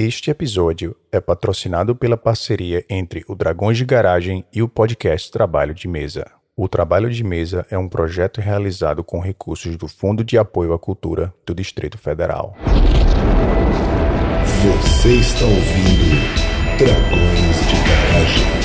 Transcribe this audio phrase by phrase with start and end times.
[0.00, 5.74] Este episódio é patrocinado pela parceria entre o Dragões de Garagem e o podcast Trabalho
[5.74, 6.24] de Mesa.
[6.56, 10.78] O Trabalho de Mesa é um projeto realizado com recursos do Fundo de Apoio à
[10.78, 12.56] Cultura do Distrito Federal.
[14.62, 18.57] Você está ouvindo Dragões de Garagem.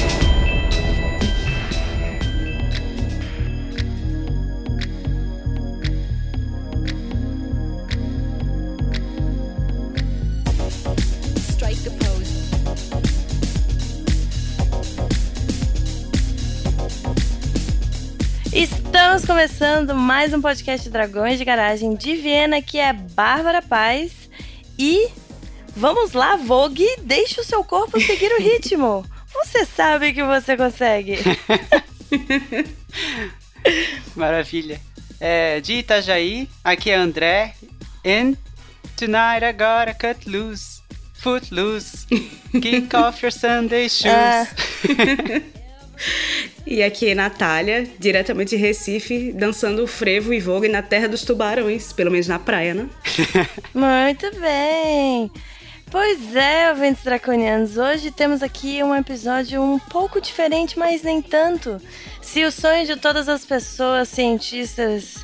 [19.34, 24.30] Começando mais um podcast Dragões de Garagem de Viena, que é Bárbara Paz.
[24.78, 25.08] E
[25.76, 29.04] vamos lá, Vogue, deixe o seu corpo seguir o ritmo.
[29.34, 31.18] Você sabe que você consegue.
[34.16, 34.80] Maravilha.
[35.20, 37.56] É, de Itajaí, aqui é André.
[38.06, 38.36] And
[38.96, 40.84] tonight I gotta cut loose.
[41.16, 42.06] Foot loose.
[42.62, 44.14] Kick off your Sunday shoes.
[44.14, 45.44] Ah.
[46.66, 51.92] E aqui é Natália, diretamente de Recife, dançando frevo e vogue na terra dos tubarões,
[51.92, 52.90] pelo menos na praia, né?
[53.74, 55.30] Muito bem.
[55.92, 61.80] Pois é, ouvintes draconianos, hoje temos aqui um episódio um pouco diferente, mas nem tanto.
[62.20, 65.24] Se o sonho de todas as pessoas, cientistas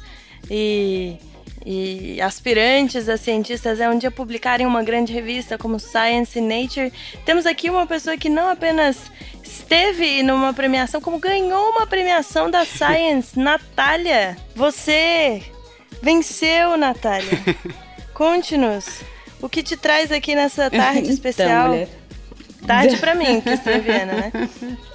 [0.52, 1.16] e,
[1.66, 6.92] e aspirantes a cientistas é um dia publicarem uma grande revista como Science e Nature,
[7.26, 8.98] temos aqui uma pessoa que não apenas
[9.44, 14.38] esteve numa premiação, como ganhou uma premiação da Science, Natália.
[14.56, 15.42] Você
[16.02, 17.40] venceu, Natália.
[18.14, 19.02] Conte-nos.
[19.42, 21.70] O que te traz aqui nessa tarde Então, especial?
[21.70, 21.88] mulher.
[22.68, 24.32] tarde pra mim, que estou em Viena, né?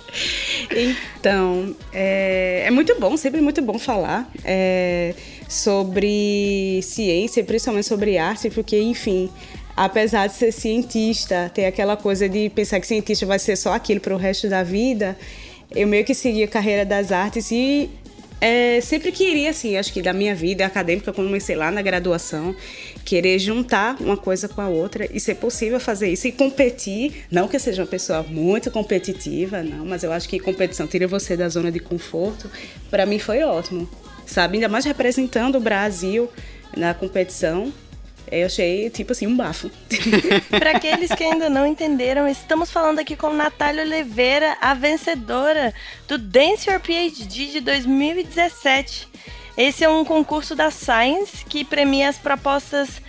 [0.70, 5.12] Então, é, é muito bom, sempre muito bom falar é,
[5.48, 9.31] sobre ciência, principalmente sobre arte, porque, enfim,
[9.77, 14.00] apesar de ser cientista, ter aquela coisa de pensar que cientista vai ser só aquilo
[14.00, 15.17] para o resto da vida,
[15.75, 17.91] eu meio que segui a carreira das artes e
[18.41, 22.54] é, sempre queria, assim, acho que da minha vida acadêmica, comecei lá na graduação,
[23.03, 27.25] querer juntar uma coisa com a outra e ser possível fazer isso e competir.
[27.31, 31.06] Não que eu seja uma pessoa muito competitiva, não, mas eu acho que competição tira
[31.06, 32.50] você da zona de conforto.
[32.91, 33.88] Para mim foi ótimo,
[34.26, 34.56] sabe?
[34.56, 36.30] Ainda mais representando o Brasil
[36.76, 37.72] na competição.
[38.30, 39.70] Eu achei, tipo assim, um bafo.
[40.48, 45.74] Para aqueles que ainda não entenderam, estamos falando aqui com Natália Oliveira, a vencedora
[46.08, 49.08] do Dance Your PhD de 2017.
[49.56, 53.00] Esse é um concurso da Science que premia as propostas.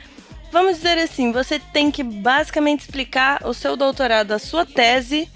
[0.51, 5.29] Vamos dizer assim, você tem que basicamente explicar o seu doutorado, a sua tese,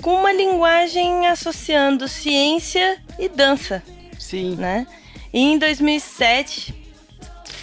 [0.00, 3.82] com uma linguagem associando ciência e dança,
[4.18, 4.56] Sim.
[4.56, 4.86] né?
[5.32, 6.74] E em 2007,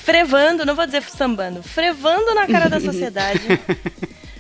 [0.04, 3.42] frevando, não vou dizer sambando, frevando na cara da sociedade,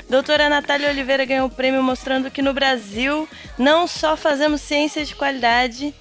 [0.09, 5.15] doutora Natália Oliveira ganhou o prêmio mostrando que no Brasil não só fazemos ciência de
[5.15, 5.93] qualidade,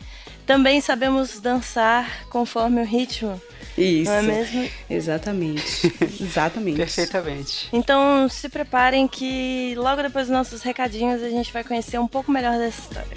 [0.46, 3.40] também sabemos dançar conforme o ritmo.
[3.78, 4.10] Isso.
[4.10, 4.70] Não é mesmo?
[4.90, 5.94] Exatamente.
[6.20, 6.76] Exatamente.
[6.76, 7.68] Perfeitamente.
[7.72, 12.30] Então se preparem que logo depois dos nossos recadinhos a gente vai conhecer um pouco
[12.30, 13.16] melhor dessa história.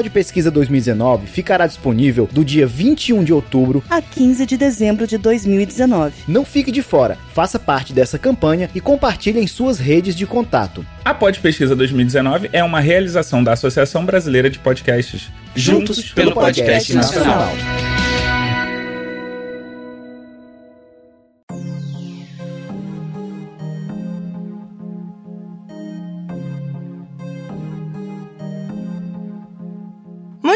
[0.00, 3.84] Pod Pesquisa 2019 ficará disponível do dia 21 de outubro.
[3.90, 6.14] A 15 de dezembro de 2019.
[6.26, 10.86] Não fique de fora, faça parte dessa campanha e compartilhe em suas redes de contato.
[11.04, 15.28] A Pod Pesquisa 2019 é uma realização da Associação Brasileira de Podcasts.
[15.54, 17.50] Juntos pelo podcast nacional.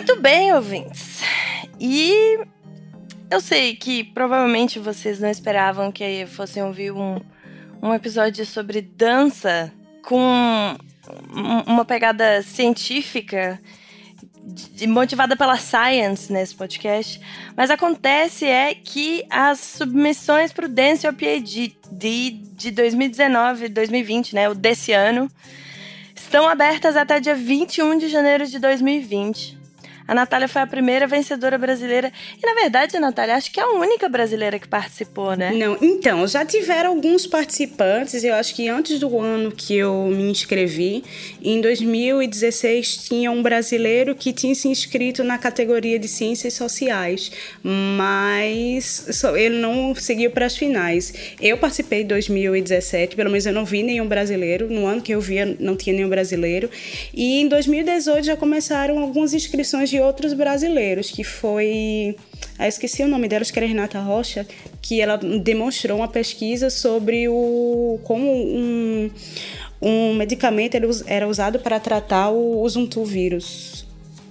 [0.07, 1.23] Muito bem, ouvintes.
[1.81, 2.39] E
[3.31, 7.19] eu sei que provavelmente vocês não esperavam que fossem ouvir um,
[7.83, 9.73] um episódio sobre dança
[10.03, 13.59] com um- uma pegada científica
[14.87, 17.19] motivada pela science nesse podcast,
[17.57, 24.51] mas acontece é que as submissões para o Dance PhD de, de 2019, 2020, né,
[24.51, 25.31] o desse ano,
[26.15, 29.64] estão abertas até dia 21 de janeiro de 2020.
[30.07, 32.13] A Natália foi a primeira vencedora brasileira.
[32.43, 35.53] E na verdade, Natália, acho que é a única brasileira que participou, né?
[35.53, 40.25] Não, então, já tiveram alguns participantes, eu acho que antes do ano que eu me
[40.25, 41.03] inscrevi,
[41.43, 49.23] em 2016 tinha um brasileiro que tinha se inscrito na categoria de ciências sociais, mas
[49.37, 51.15] ele não seguiu para as finais.
[51.41, 55.21] Eu participei em 2017, pelo menos eu não vi nenhum brasileiro, no ano que eu
[55.21, 56.69] via não tinha nenhum brasileiro,
[57.15, 62.17] e em 2018 já começaram algumas inscrições de outros brasileiros, que foi
[62.59, 64.47] ah, esqueci o nome dela, acho que era Renata Rocha,
[64.83, 69.11] que ela demonstrou uma pesquisa sobre o como um,
[69.81, 70.77] um medicamento
[71.07, 73.87] era usado para tratar o, o Zuntu vírus.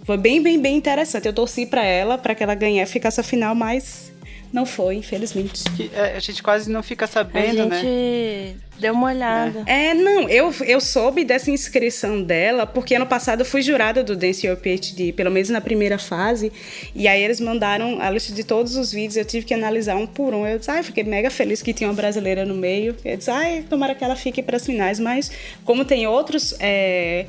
[0.05, 1.27] Foi bem, bem, bem interessante.
[1.27, 4.12] Eu torci para ela, para que ela ganhasse, ficasse a final, mas
[4.53, 5.63] não foi, infelizmente.
[5.75, 7.81] Que, é, a gente quase não fica A sabendo, né?
[7.81, 9.63] gente deu uma olhada.
[9.65, 14.15] É, não, eu, eu soube dessa inscrição dela porque ano passado eu fui jurada do
[14.15, 16.51] Dance Your PhD, pelo menos na primeira fase,
[16.93, 20.05] e aí eles mandaram a lista de todos os vídeos, eu tive que analisar um
[20.05, 20.45] por um.
[20.45, 22.95] Eu disse, ai, fiquei mega feliz que tinha uma brasileira no meio.
[23.03, 25.31] Eu disse, ai, tomara que ela fique para as finais, mas
[25.65, 26.53] como tem outros.
[26.59, 27.25] é,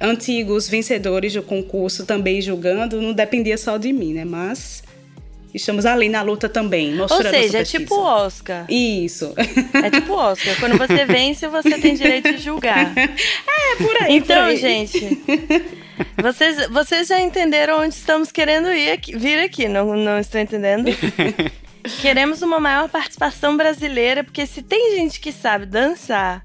[0.00, 4.24] Antigos vencedores do concurso também julgando, não dependia só de mim, né?
[4.24, 4.84] Mas
[5.54, 8.66] estamos ali na luta também, Ou mostrando nossa seja, é tipo o Oscar.
[8.68, 9.32] Isso.
[9.82, 10.58] É tipo o Oscar.
[10.60, 12.92] Quando você vence, você tem direito de julgar.
[13.70, 14.56] É, por aí, por Então, aí.
[14.56, 15.20] gente,
[16.22, 20.86] vocês, vocês já entenderam onde estamos querendo ir aqui- vir aqui, não, não estou entendendo?
[22.00, 26.42] Queremos uma maior participação brasileira, porque se tem gente que sabe dançar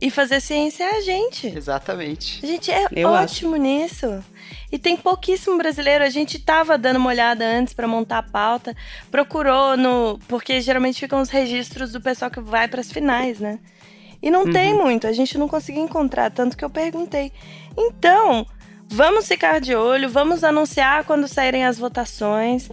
[0.00, 1.46] e fazer ciência, é a gente.
[1.46, 2.40] Exatamente.
[2.42, 4.22] A gente é Eu ótimo nisso.
[4.70, 6.04] E tem pouquíssimo brasileiro.
[6.04, 8.74] A gente tava dando uma olhada antes pra montar a pauta,
[9.10, 10.18] procurou no.
[10.28, 13.58] Porque geralmente ficam os registros do pessoal que vai pras finais, né?
[14.22, 17.32] E não tem muito, a gente não conseguiu encontrar, tanto que eu perguntei.
[17.76, 18.46] Então,
[18.88, 22.68] vamos ficar de olho, vamos anunciar quando saírem as votações.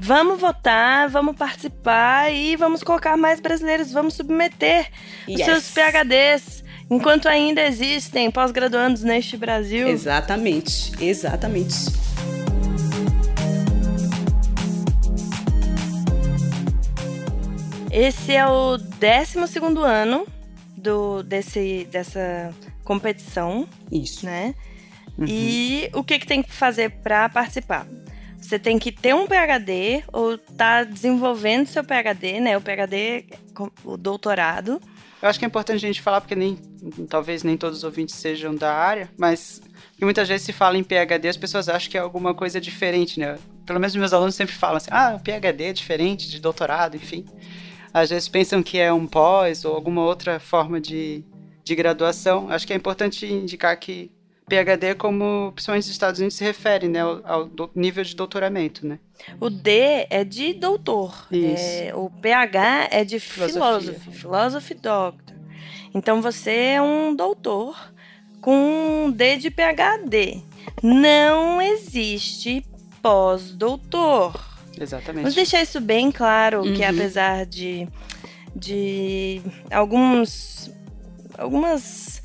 [0.00, 4.88] Vamos votar, vamos participar e vamos colocar mais brasileiros, vamos submeter
[5.28, 5.44] os Yes.
[5.44, 9.88] seus PHDs, enquanto ainda existem pós-graduandos neste Brasil.
[9.88, 11.74] Exatamente, exatamente.
[17.90, 19.38] Esse é o 12
[19.84, 20.26] ano
[20.76, 22.54] do, desse, dessa
[22.84, 24.24] competição, Isso.
[24.24, 24.54] né?
[25.26, 27.86] E o que, que tem que fazer para participar?
[28.40, 32.56] Você tem que ter um PhD ou tá desenvolvendo seu PhD, né?
[32.56, 34.80] O PhD, com- o doutorado.
[35.20, 36.56] Eu acho que é importante a gente falar, porque nem
[37.08, 39.60] talvez nem todos os ouvintes sejam da área, mas
[40.00, 43.36] muitas vezes se fala em PhD, as pessoas acham que é alguma coisa diferente, né?
[43.66, 47.24] Pelo menos meus alunos sempre falam assim, ah, PhD é diferente de doutorado, enfim.
[47.92, 51.24] Às vezes pensam que é um pós ou alguma outra forma de,
[51.64, 52.48] de graduação.
[52.50, 54.10] Acho que é importante indicar que
[54.48, 58.86] PhD como, principalmente nos Estados Unidos, se refere, né, ao, ao do- nível de doutoramento,
[58.86, 58.98] né?
[59.40, 61.26] O D é de doutor.
[61.30, 61.82] Isso.
[61.82, 63.60] É, o PH é de Filosofia.
[63.94, 65.36] philosophy, philosophy doctor.
[65.94, 67.92] Então você é um doutor
[68.40, 70.42] com um D de PhD.
[70.82, 72.64] Não existe
[73.02, 74.40] pós-doutor.
[74.80, 75.22] Exatamente.
[75.22, 76.88] Vamos deixar isso bem claro, que Uhum.
[76.90, 77.88] apesar de,
[78.54, 79.40] de
[79.72, 80.70] alguns,
[81.36, 82.17] algumas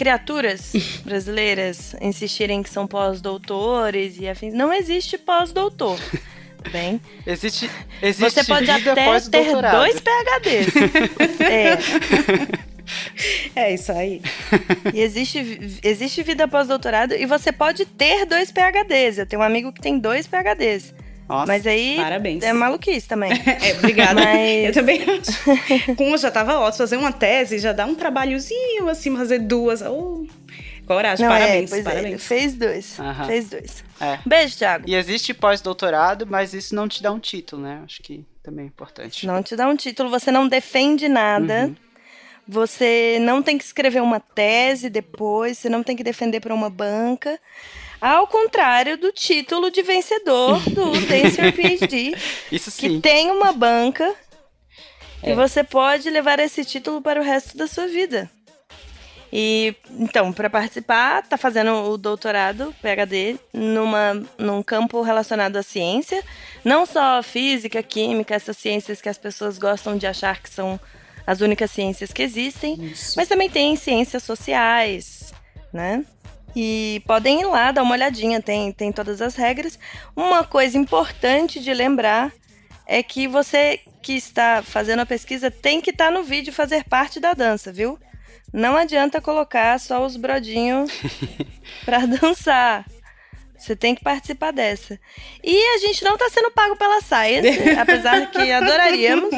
[0.00, 0.72] criaturas
[1.04, 6.00] brasileiras insistirem que são pós-doutores e afins, não existe pós-doutor.
[6.72, 7.70] Bem, Existe,
[8.00, 10.68] existe você pode até ter dois PHDs.
[11.40, 11.78] é,
[13.54, 14.22] É isso aí.
[14.94, 19.18] e existe, existe vida pós-doutorado e você pode ter dois PHDs.
[19.18, 20.94] Eu tenho um amigo que tem dois PHDs.
[21.30, 21.46] Nossa.
[21.46, 22.42] Mas aí Parabéns.
[22.42, 23.30] é maluquice também.
[23.62, 24.14] É, obrigada.
[24.14, 25.94] Mas- Eu também acho.
[25.96, 26.78] Com já tava ótimo.
[26.78, 29.80] Fazer uma tese já dá um trabalhozinho assim, fazer duas.
[29.82, 30.26] Oh,
[30.86, 32.26] coragem, Não, parabéns, é, pois é, parabéns.
[32.26, 32.98] fez dois.
[32.98, 33.24] Aham.
[33.26, 33.84] Fez dois.
[34.00, 34.18] É.
[34.26, 34.84] Beijo, Thiago.
[34.88, 37.80] E existe pós-doutorado, mas isso não te dá um título, né?
[37.84, 39.24] Acho que também é importante.
[39.26, 41.66] Não te dá um título, você não defende nada.
[41.66, 41.76] Uhum.
[42.48, 46.68] Você não tem que escrever uma tese depois, você não tem que defender para uma
[46.68, 47.38] banca.
[48.00, 52.16] Ao contrário do título de vencedor do Dance Your PhD,
[52.50, 53.00] Isso que sim.
[53.00, 54.14] tem uma banca
[55.22, 55.30] É.
[55.30, 58.30] e você pode levar esse título para o resto da sua vida.
[59.32, 66.24] E então, para participar, tá fazendo o doutorado, PhD, numa, num campo relacionado à ciência,
[66.64, 70.80] não só física, química, essas ciências que as pessoas gostam de achar que são
[71.24, 75.32] as únicas ciências que existem, mas também tem ciências sociais,
[75.72, 76.04] né?
[76.54, 79.78] E podem ir lá dar uma olhadinha, tem, tem todas as regras.
[80.16, 82.32] Uma coisa importante de lembrar
[82.86, 87.20] é que você que está fazendo a pesquisa tem que estar no vídeo fazer parte
[87.20, 87.98] da dança, viu?
[88.52, 90.90] Não adianta colocar só os brodinhos
[91.84, 92.84] pra dançar.
[93.56, 94.98] Você tem que participar dessa.
[95.44, 99.30] E a gente não tá sendo pago pela Science, apesar que adoraríamos.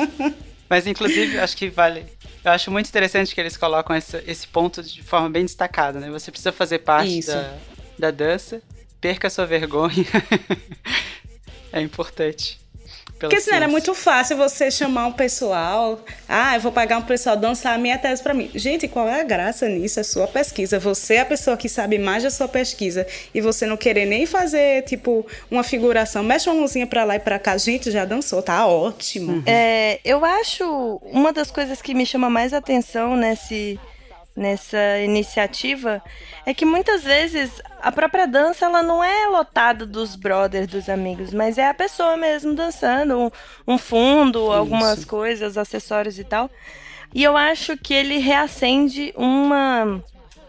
[0.69, 2.07] Mas, inclusive, acho que vale.
[2.45, 6.11] Eu acho muito interessante que eles colocam esse, esse ponto de forma bem destacada, né?
[6.11, 7.31] Você precisa fazer parte Isso.
[7.31, 7.57] da,
[7.99, 8.61] da dança,
[9.01, 10.07] perca sua vergonha.
[11.73, 12.62] é importante.
[13.29, 13.73] Porque senão era ciência.
[13.73, 16.01] muito fácil você chamar um pessoal.
[16.29, 18.51] Ah, eu vou pagar um pessoal dançar a minha tese pra mim.
[18.55, 20.01] Gente, qual é a graça nisso?
[20.01, 20.79] É sua pesquisa.
[20.79, 23.07] Você é a pessoa que sabe mais da sua pesquisa.
[23.35, 26.23] E você não querer nem fazer, tipo, uma figuração.
[26.23, 27.57] Mexe uma mãozinha pra lá e pra cá.
[27.57, 29.43] Gente, já dançou, tá ótimo.
[29.47, 33.79] É, eu acho uma das coisas que me chama mais atenção nesse,
[34.35, 36.03] nessa iniciativa
[36.47, 41.33] é que muitas vezes a própria dança ela não é lotada dos brothers, dos amigos,
[41.33, 43.31] mas é a pessoa mesmo dançando, um,
[43.75, 46.51] um fundo, algumas coisas, acessórios e tal.
[47.15, 50.03] E eu acho que ele reacende uma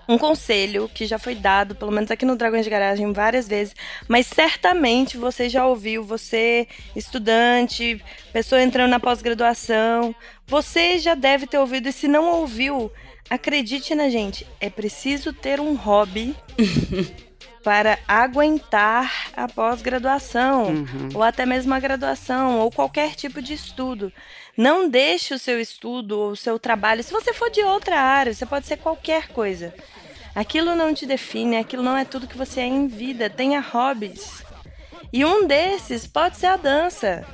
[0.07, 3.73] um conselho que já foi dado, pelo menos aqui no Dragões de Garagem, várias vezes,
[4.07, 10.13] mas certamente você já ouviu, você, estudante, pessoa entrando na pós-graduação,
[10.45, 12.91] você já deve ter ouvido, e se não ouviu,
[13.29, 16.35] acredite na gente, é preciso ter um hobby
[17.63, 24.11] para aguentar a pós-graduação, ou até mesmo a graduação, ou qualquer tipo de estudo.
[24.57, 28.33] Não deixe o seu estudo ou o seu trabalho, se você for de outra área,
[28.33, 29.73] você pode ser qualquer coisa.
[30.35, 33.29] Aquilo não te define, aquilo não é tudo que você é em vida.
[33.29, 34.42] Tenha hobbies.
[35.11, 37.25] E um desses pode ser a dança.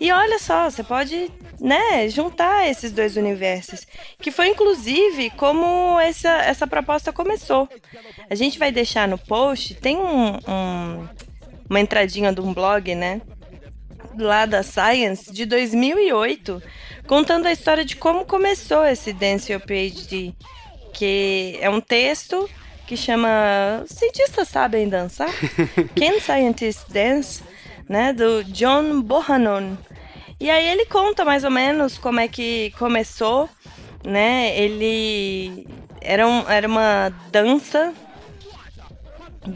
[0.00, 1.30] E olha só, você pode,
[1.60, 3.86] né, juntar esses dois universos.
[4.20, 7.68] Que foi inclusive como essa, essa proposta começou.
[8.28, 11.08] A gente vai deixar no post, tem um, um-
[11.68, 13.20] uma entradinha de um blog, né?
[14.18, 16.60] Lá da Science, de 2008,
[17.06, 20.34] contando a história de como começou esse Dance Your PhD.
[20.92, 22.48] Que é um texto
[22.88, 25.28] que chama Cientistas Sabem Dançar?
[25.94, 27.42] Can Scientists Dance?
[27.86, 29.76] Né, do John Bohannon.
[30.40, 33.48] E aí ele conta mais ou menos como é que começou,
[34.04, 34.58] né?
[34.58, 35.66] Ele
[36.00, 37.94] era, um, era uma dança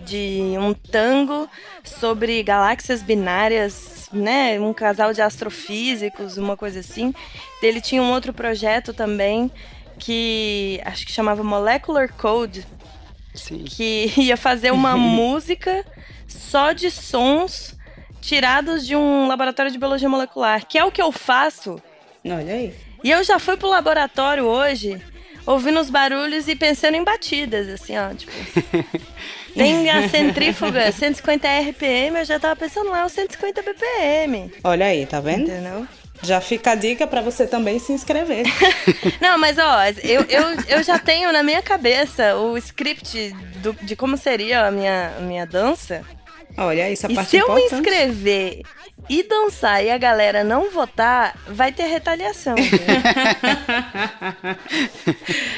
[0.04, 1.46] de um tango
[1.84, 4.58] sobre galáxias binárias, né?
[4.58, 7.14] Um casal de astrofísicos, uma coisa assim.
[7.62, 9.50] Ele tinha um outro projeto também
[9.98, 12.66] que acho que chamava Molecular Code,
[13.34, 13.64] Sim.
[13.64, 15.84] que ia fazer uma música
[16.26, 17.74] só de sons
[18.20, 21.82] tirados de um laboratório de biologia molecular, que é o que eu faço.
[22.24, 22.74] Olha aí.
[23.02, 25.02] E eu já fui pro laboratório hoje,
[25.44, 28.30] ouvindo os barulhos e pensando em batidas, assim, ó, tipo.
[29.54, 34.50] Tem a centrífuga 150 RPM, eu já tava pensando lá, os 150 BPM.
[34.64, 35.42] Olha aí, tá vendo?
[35.42, 35.86] Entendeu?
[36.23, 38.45] Já fica a dica pra você também se inscrever.
[39.21, 43.97] Não, mas ó, eu, eu, eu já tenho na minha cabeça o script do- de
[43.97, 46.02] como seria a minha, a minha dança.
[46.57, 47.75] Olha aí, essa E parte se eu me importante.
[47.88, 48.61] inscrever
[49.09, 52.55] e dançar e a galera não votar, vai ter retaliação.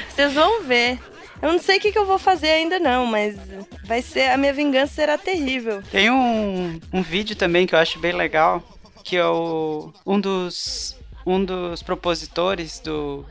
[0.09, 0.99] Vocês vão ver.
[1.43, 3.37] Eu não sei o que, que eu vou fazer ainda não, mas
[3.85, 5.83] vai ser a minha vingança será terrível.
[5.91, 8.63] Tem um, um vídeo também que eu acho bem legal,
[9.05, 13.25] que é o, um dos um dos propositores do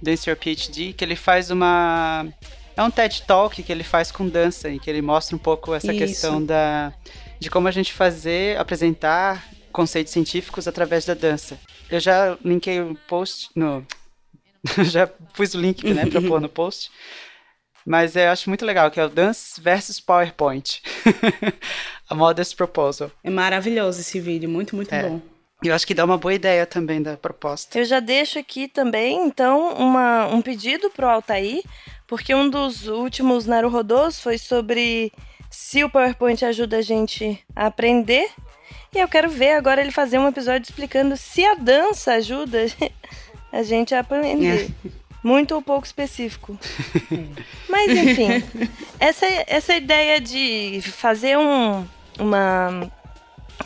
[0.00, 2.26] Dance Your PhD, que ele faz uma
[2.76, 5.74] é um TED Talk que ele faz com dança e que ele mostra um pouco
[5.74, 5.98] essa Isso.
[5.98, 6.92] questão da
[7.38, 11.58] de como a gente fazer, apresentar conceitos científicos através da dança.
[11.90, 13.86] Eu já linkei o post no
[14.84, 16.90] já pus o link, né, pra pôr no post.
[17.86, 20.82] Mas eu acho muito legal, que é o Dance versus PowerPoint.
[22.10, 23.10] a Modest Proposal.
[23.22, 25.02] É maravilhoso esse vídeo, muito, muito É.
[25.08, 25.20] bom.
[25.62, 27.78] E eu acho que dá uma boa ideia também da proposta.
[27.78, 31.62] Eu já deixo aqui também, então, uma, um pedido pro Altair,
[32.06, 35.10] porque um dos últimos Naruhodos foi sobre
[35.50, 38.28] se o PowerPoint ajuda a gente a aprender.
[38.94, 42.66] E eu quero ver agora ele fazer um episódio explicando se a dança ajuda
[43.52, 44.68] a gente a aprender.
[45.26, 46.56] Muito ou pouco específico.
[47.68, 48.28] Mas enfim,
[49.00, 51.84] essa, essa ideia de fazer um,
[52.16, 52.88] uma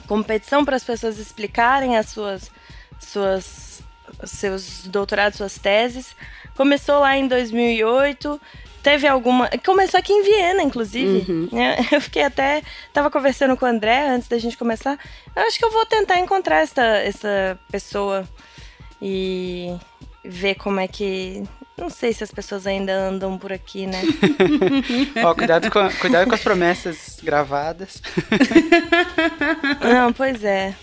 [0.09, 2.50] competição para as pessoas explicarem as suas,
[2.99, 3.83] suas
[4.25, 6.17] seus doutorados, suas teses.
[6.57, 8.40] Começou lá em 2008.
[8.83, 9.50] Teve alguma.
[9.62, 11.31] Começou aqui em Viena, inclusive.
[11.52, 11.76] né?
[11.93, 12.62] Eu fiquei até.
[12.90, 14.99] Tava conversando com o André antes da gente começar.
[15.37, 18.26] Eu acho que eu vou tentar encontrar essa, essa pessoa
[19.02, 19.76] e
[20.25, 21.43] ver como é que.
[21.77, 24.03] Não sei se as pessoas ainda andam por aqui, né?
[25.25, 28.03] Ó, cuidado com, cuidado com as promessas gravadas.
[29.81, 30.75] Não, pois é.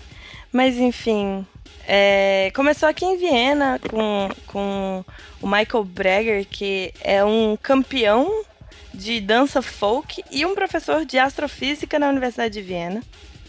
[0.52, 1.46] Mas enfim.
[1.86, 5.04] é, começou aqui em Viena com, com
[5.40, 8.44] o Michael Breger, que é um campeão
[8.92, 13.02] de dança folk e um professor de astrofísica na Universidade de Viena.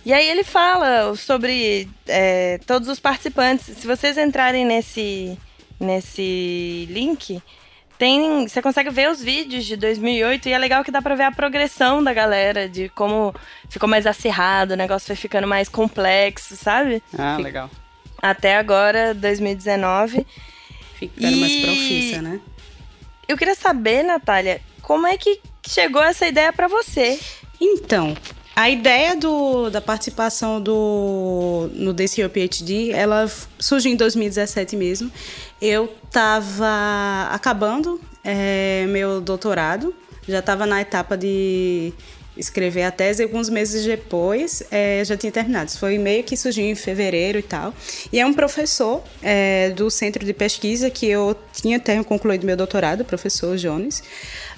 [0.05, 3.65] E aí ele fala sobre é, todos os participantes.
[3.77, 5.37] Se vocês entrarem nesse,
[5.79, 7.41] nesse link,
[7.97, 11.23] tem, você consegue ver os vídeos de 2008 e é legal que dá pra ver
[11.23, 13.33] a progressão da galera, de como
[13.69, 17.03] ficou mais acirrado, o negócio foi ficando mais complexo, sabe?
[17.17, 17.69] Ah, Fi- legal.
[18.21, 20.25] Até agora, 2019.
[20.95, 22.39] Ficando mais E- profissa, né?
[23.27, 27.19] Eu queria saber, Natália, como é que chegou essa ideia pra você?
[27.61, 28.15] Então,
[28.59, 33.25] a ideia do, da participação do, no DCO PhD, ela
[33.57, 35.09] surgiu em 2017 mesmo.
[35.61, 39.95] Eu estava acabando eh, meu doutorado,
[40.27, 41.93] já estava na etapa de
[42.35, 45.71] escrever a tese, alguns meses depois eh, já tinha terminado.
[45.71, 47.73] Foi meio que surgiu em fevereiro e tal.
[48.11, 52.57] E é um professor eh, do centro de pesquisa que eu tinha até concluído meu
[52.57, 54.03] doutorado, o professor Jones.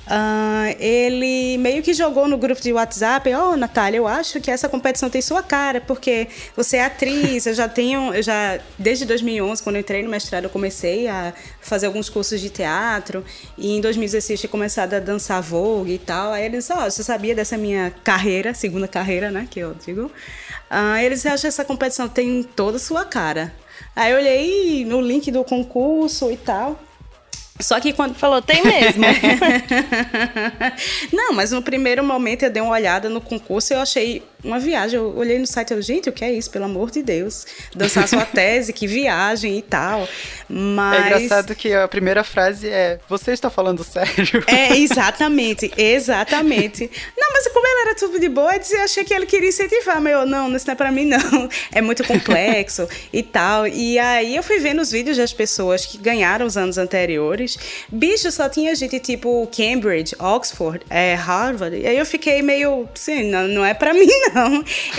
[0.07, 4.67] Ah, ele meio que jogou no grupo de WhatsApp, ó, Natália, eu acho que essa
[4.67, 9.61] competição tem sua cara, porque você é atriz, eu já tenho, eu já desde 2011,
[9.61, 13.23] quando eu entrei no mestrado, eu comecei a fazer alguns cursos de teatro,
[13.57, 16.33] e em 2016 tinha começado a dançar Vogue e tal.
[16.33, 20.11] Aí eles, ó, você sabia dessa minha carreira, segunda carreira, né, que eu digo?
[20.69, 23.53] Ah, eles acham que essa competição tem toda sua cara.
[23.95, 26.79] Aí eu olhei no link do concurso e tal.
[27.61, 29.03] Só que quando Falou, tem mesmo.
[31.11, 34.59] Não, mas no primeiro momento eu dei uma olhada no concurso e eu achei uma
[34.59, 34.97] viagem.
[34.97, 36.49] Eu olhei no site e eu, gente, o que é isso?
[36.49, 37.45] Pelo amor de Deus.
[37.75, 40.07] Dançar sua tese, que viagem e tal.
[40.49, 41.03] Mas.
[41.03, 44.43] É engraçado que a primeira frase é: Você está falando sério?
[44.47, 46.89] É, exatamente, exatamente.
[47.17, 50.13] Não, mas como ele era tudo de boa, eu achei que ele queria incentivar, mas
[50.13, 51.49] eu, não, isso não é pra mim, não.
[51.71, 53.67] É muito complexo e tal.
[53.67, 57.57] E aí eu fui vendo os vídeos das pessoas que ganharam os anos anteriores.
[57.89, 61.77] Bicho, só tinha gente tipo Cambridge, Oxford, é, Harvard.
[61.77, 64.30] E aí eu fiquei meio, assim, não, não é pra mim, não.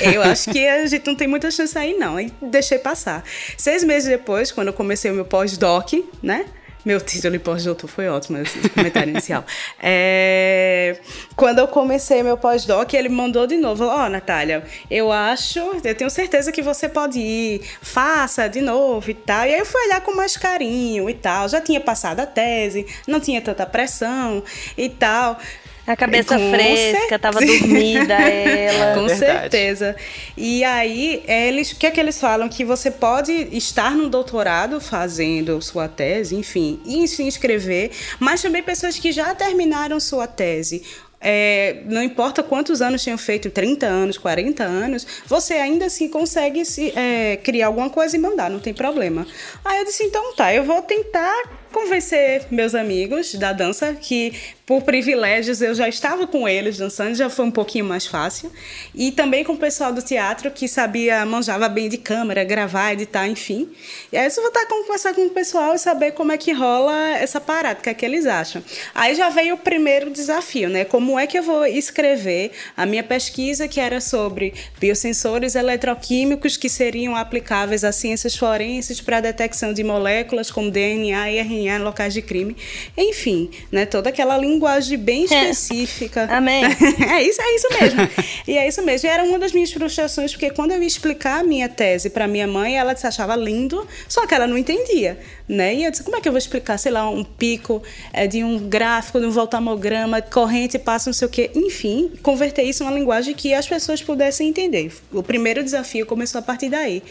[0.00, 2.18] Eu acho que a gente não tem muita chance aí, não.
[2.18, 3.24] E deixei passar.
[3.56, 6.46] Seis meses depois, quando eu comecei o meu pós-doc, né?
[6.84, 9.44] Meu título de pós-doutor foi ótimo, esse comentário inicial.
[9.84, 10.96] É,
[11.34, 16.10] Quando eu comecei meu pós-doc, ele mandou de novo: Ó, Natália, eu acho, eu tenho
[16.10, 19.46] certeza que você pode ir, faça de novo e tal.
[19.46, 21.48] E aí eu fui olhar com mais carinho e tal.
[21.48, 24.42] Já tinha passado a tese, não tinha tanta pressão
[24.76, 25.38] e tal.
[25.86, 27.58] A cabeça Com fresca, tava certeza.
[27.60, 28.94] dormida ela.
[28.94, 29.18] Com Verdade.
[29.18, 29.96] certeza.
[30.36, 32.48] E aí, eles, o que é que eles falam?
[32.48, 37.90] Que você pode estar no doutorado fazendo sua tese, enfim, e se inscrever,
[38.20, 40.82] mas também pessoas que já terminaram sua tese.
[41.24, 46.64] é, não importa quantos anos tenham feito, 30 anos, 40 anos, você ainda assim consegue
[46.64, 49.24] se, é, criar alguma coisa e mandar, não tem problema.
[49.64, 54.32] Aí eu disse, então tá, eu vou tentar convencer meus amigos da dança que
[54.64, 58.50] por privilégios eu já estava com eles dançando, já foi um pouquinho mais fácil.
[58.94, 63.26] E também com o pessoal do teatro que sabia, manjava bem de câmera, gravar, editar,
[63.26, 63.68] enfim.
[64.12, 67.16] E aí eu vou estar conversar com o pessoal e saber como é que rola
[67.18, 68.62] essa parada, o que é que eles acham.
[68.94, 70.84] Aí já veio o primeiro desafio, né?
[70.84, 76.68] Como é que eu vou escrever a minha pesquisa que era sobre biosensores eletroquímicos que
[76.68, 81.78] seriam aplicáveis a ciências forenses para a detecção de moléculas como DNA e RNA em
[81.78, 82.56] locais de crime.
[82.96, 83.86] Enfim, né?
[83.86, 86.28] Toda aquela linguagem bem específica.
[86.30, 86.64] Amém.
[87.10, 88.08] é isso, é isso mesmo.
[88.46, 89.08] e é isso mesmo.
[89.08, 92.26] E era uma das minhas frustrações, porque quando eu ia explicar a minha tese para
[92.26, 95.74] minha mãe, ela se achava lindo, só que ela não entendia, né?
[95.74, 98.42] E eu disse, como é que eu vou explicar, sei lá, um pico é, de
[98.44, 101.50] um gráfico, de um voltamograma, corrente passa não sei o quê.
[101.54, 104.92] Enfim, converter isso em uma linguagem que as pessoas pudessem entender.
[105.12, 107.02] O primeiro desafio começou a partir daí.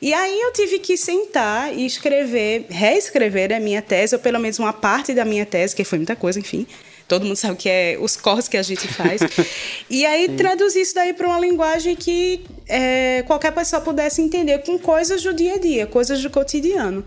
[0.00, 4.58] E aí eu tive que sentar e escrever, reescrever a minha tese, ou pelo menos
[4.58, 6.66] uma parte da minha tese, que foi muita coisa, enfim.
[7.08, 9.20] Todo mundo sabe o que é os corres que a gente faz.
[9.88, 14.78] e aí traduzir isso daí para uma linguagem que é, qualquer pessoa pudesse entender com
[14.78, 17.04] coisas do dia a dia, coisas do cotidiano.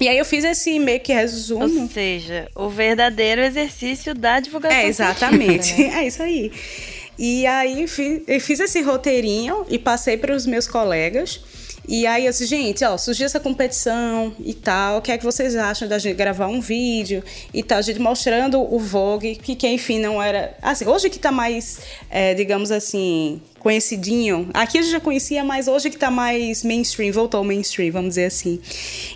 [0.00, 1.82] E aí eu fiz esse meio que resumo.
[1.82, 5.80] Ou seja, o verdadeiro exercício da divulgação É, exatamente.
[5.80, 6.00] né?
[6.02, 6.52] É isso aí.
[7.18, 11.40] E aí fiz, eu fiz esse roteirinho e passei para os meus colegas.
[11.86, 15.24] E aí eu disse, gente, ó, surgiu essa competição e tal, o que é que
[15.24, 19.54] vocês acham da gente gravar um vídeo e tal, a gente mostrando o Vogue, que,
[19.54, 20.56] que enfim não era...
[20.62, 24.50] Assim, hoje que tá mais, é, digamos assim, conhecidinho.
[24.52, 28.10] Aqui a gente já conhecia, mas hoje que tá mais mainstream, voltou ao mainstream, vamos
[28.10, 28.60] dizer assim.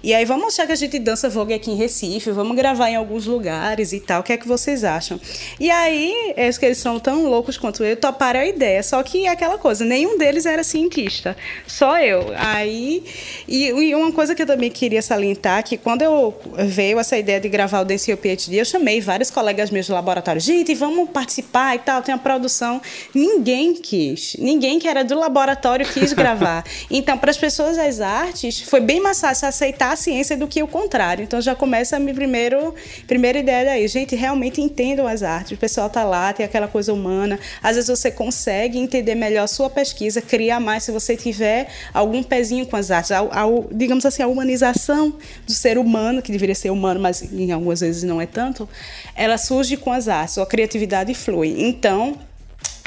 [0.02, 2.96] E aí vamos achar que a gente dança Vogue aqui em Recife, vamos gravar em
[2.96, 4.22] alguns lugares e tal.
[4.22, 5.20] O que é que vocês acham?
[5.60, 8.82] E aí, é que eles são tão loucos quanto eu, toparam a ideia.
[8.82, 12.32] Só que é aquela coisa, nenhum deles era cientista, só eu.
[12.34, 13.04] Aí,
[13.46, 16.34] e, e uma coisa que eu também queria salientar, que quando eu
[16.66, 19.92] veio essa ideia de gravar o Dance Your PhD, eu chamei vários colegas meus do
[19.92, 22.80] laboratório, gente, vamos participar e tal, tem a produção.
[23.14, 26.64] Ninguém quis, ninguém que era do laboratório quis gravar.
[26.90, 30.62] Então, para as pessoas das artes, foi bem mais fácil aceitar a ciência do que
[30.62, 31.22] o contrário.
[31.22, 32.74] Então, já começa a minha primeiro,
[33.06, 33.86] primeira ideia daí.
[33.88, 35.52] Gente, realmente entendam as artes.
[35.52, 37.38] O pessoal tá lá, tem aquela coisa humana.
[37.62, 42.22] Às vezes você consegue entender melhor a sua pesquisa, criar mais se você tiver algum
[42.22, 43.12] pezinho com as artes.
[43.12, 45.14] A, a, digamos assim, a humanização
[45.46, 48.68] do ser humano, que deveria ser humano, mas em algumas vezes não é tanto,
[49.14, 51.54] ela surge com as artes, a criatividade flui.
[51.58, 52.16] Então,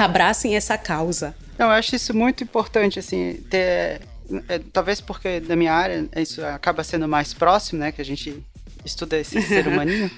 [0.02, 1.36] abracem essa causa.
[1.58, 4.02] Eu acho isso muito importante, assim, ter.
[4.50, 7.92] é, talvez porque da minha área isso acaba sendo mais próximo, né?
[7.92, 8.44] Que a gente
[8.84, 10.10] estuda esse ser humaninho.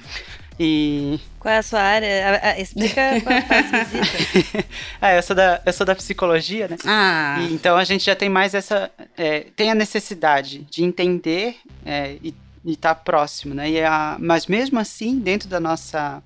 [0.60, 1.19] E.
[1.39, 2.08] Qual é a sua área?
[2.41, 4.65] A- a- Explica visitas.
[5.02, 6.78] ah, eu sou da, eu sou da psicologia, né?
[6.86, 8.91] Ah, E, então a gente já tem mais essa.
[9.17, 12.34] é, tem a necessidade de entender é, e
[12.65, 13.69] estar próximo, né?
[13.69, 16.22] E a, mas mesmo assim, dentro da nossa.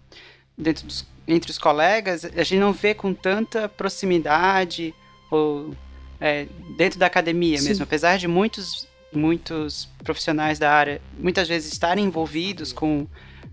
[0.58, 4.94] Dentro dos, entre os colegas, a gente não vê com tanta proximidade
[5.30, 5.76] ou
[6.20, 7.84] é, dentro da academia mesmo.
[7.84, 13.08] Apesar de muitos, muitos profissionais da área muitas vezes estarem envolvidos com.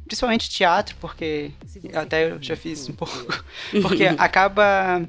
[0.06, 1.50] Principalmente teatro, porque
[1.94, 3.42] até eu já fiz um pouco.
[3.80, 5.02] Porque acaba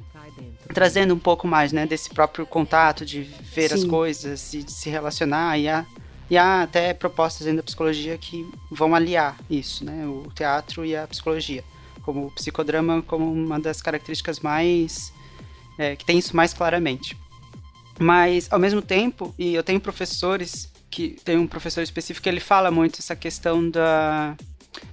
[0.72, 3.88] trazendo um pouco mais, né, desse próprio contato de ver as Sim.
[3.88, 5.86] coisas e de se relacionar e há,
[6.30, 10.96] e há até propostas dentro da psicologia que vão aliar isso, né, o teatro e
[10.96, 11.62] a psicologia,
[12.06, 15.12] como o psicodrama como uma das características mais
[15.76, 17.16] é, que tem isso mais claramente.
[17.98, 22.40] Mas ao mesmo tempo, e eu tenho professores que tem um professor específico que ele
[22.40, 24.36] fala muito essa questão da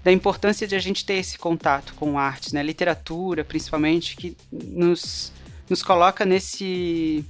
[0.01, 2.63] da importância de a gente ter esse contato com artes, né?
[2.63, 5.31] Literatura, principalmente, que nos,
[5.69, 7.23] nos coloca nesse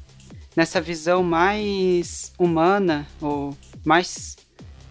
[0.56, 4.38] nessa visão mais humana ou mais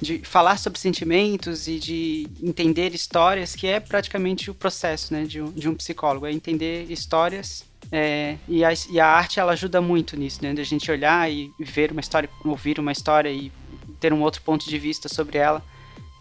[0.03, 5.41] de falar sobre sentimentos e de entender histórias, que é praticamente o processo, né, de
[5.41, 9.81] um, de um psicólogo, é entender histórias é, e, a, e a arte ela ajuda
[9.81, 13.53] muito nisso, né, de a gente olhar e ver uma história, ouvir uma história e
[14.01, 15.63] ter um outro ponto de vista sobre ela.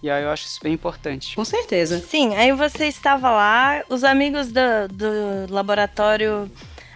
[0.04, 1.36] E aí eu acho isso bem importante.
[1.36, 2.00] com certeza.
[2.00, 6.52] Sim, aí você estava lá, os amigos do, do laboratório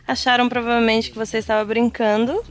[0.08, 2.44] acharam provavelmente que você estava brincando.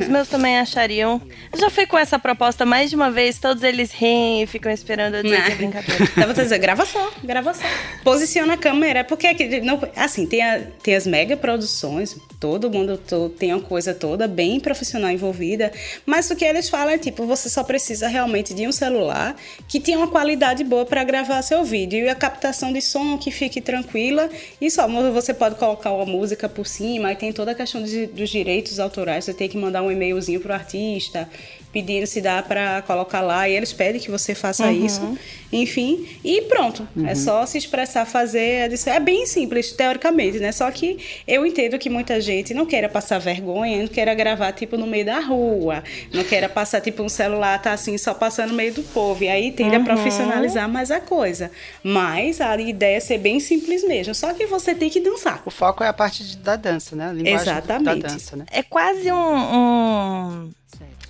[0.00, 1.20] Os meus também achariam.
[1.52, 4.70] Eu já fui com essa proposta mais de uma vez, todos eles riem e ficam
[4.70, 6.04] esperando eu dizer que é brincadeira.
[6.16, 7.62] Dá pra dizer, grava só, grava só.
[8.02, 12.98] Posiciona a câmera, porque aqui, não, assim, tem, a- tem as mega produções, todo mundo
[12.98, 15.72] to- tem uma coisa toda bem profissional envolvida,
[16.04, 19.34] mas o que eles falam é tipo, você só precisa realmente de um celular
[19.68, 23.30] que tenha uma qualidade boa para gravar seu vídeo e a captação de som que
[23.30, 24.28] fique tranquila
[24.60, 28.06] e só você pode colocar uma música por cima, aí tem toda a questão de-
[28.06, 31.28] dos direitos autorais, você tem que mandar um e-mailzinho pro artista
[31.74, 35.18] pedindo se dá para colocar lá e eles pedem que você faça isso.
[35.52, 36.86] Enfim, e pronto.
[37.06, 38.70] É só se expressar, fazer.
[38.86, 40.50] É bem simples, teoricamente, né?
[40.52, 44.76] Só que eu entendo que muita gente não queira passar vergonha, não queira gravar, tipo,
[44.76, 45.82] no meio da rua,
[46.12, 49.22] não queira passar, tipo, um celular, tá assim, só passando no meio do povo.
[49.22, 51.50] E aí tende a profissionalizar mais a coisa.
[51.84, 54.14] Mas a ideia é ser bem simples mesmo.
[54.14, 55.42] Só que você tem que dançar.
[55.44, 57.08] O foco é a parte de- da dança, né?
[57.10, 58.02] A linguagem Exatamente.
[58.02, 58.44] da dança, né?
[58.50, 60.50] É quase um, um-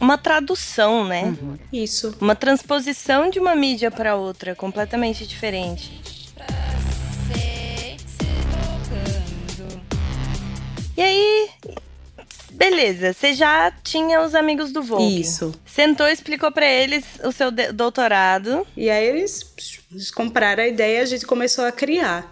[0.01, 1.37] uma tradução, né?
[1.73, 2.17] Isso.
[2.21, 6.03] Uma transposição de uma mídia para outra, completamente diferente.
[10.97, 11.49] E aí,
[12.51, 15.21] beleza, você já tinha os amigos do Vogue.
[15.21, 15.53] Isso.
[15.67, 18.65] Sentou e explicou pra eles o seu doutorado.
[18.77, 19.53] E aí eles,
[19.91, 22.31] eles compraram a ideia e a gente começou a criar.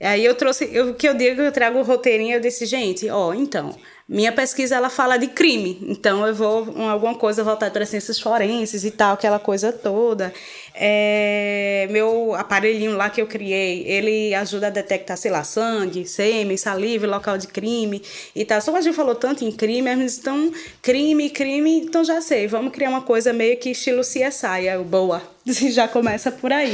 [0.00, 3.32] Aí eu trouxe, o que eu digo, eu trago o roteirinho, eu disse, gente, ó,
[3.34, 3.76] então,
[4.12, 8.20] minha pesquisa ela fala de crime, então eu vou um, alguma coisa voltada para ciências
[8.20, 10.34] forenses e tal, aquela coisa toda.
[10.74, 16.56] É, meu aparelhinho lá que eu criei, ele ajuda a detectar, sei lá, sangue, sêmen,
[16.56, 18.02] saliva, local de crime
[18.34, 18.60] e tal.
[18.60, 22.20] Só que a gente falou tanto em crime, a gente então, crime, crime, então já
[22.20, 26.70] sei, vamos criar uma coisa meio que estilo CSI, eu, boa, já começa por aí.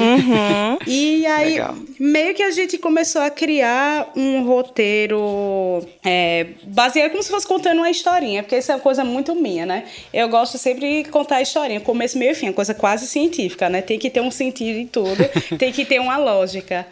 [0.86, 1.74] E aí, Legal.
[1.98, 7.78] meio que a gente começou a criar um roteiro é, baseado como se fosse contando
[7.78, 9.84] uma historinha, porque isso é uma coisa muito minha, né?
[10.12, 13.68] Eu gosto sempre de contar a historinha, começo, meio e fim, uma coisa quase científica,
[13.68, 13.80] né?
[13.88, 15.24] Tem que ter um sentido em tudo,
[15.58, 16.86] tem que ter uma lógica.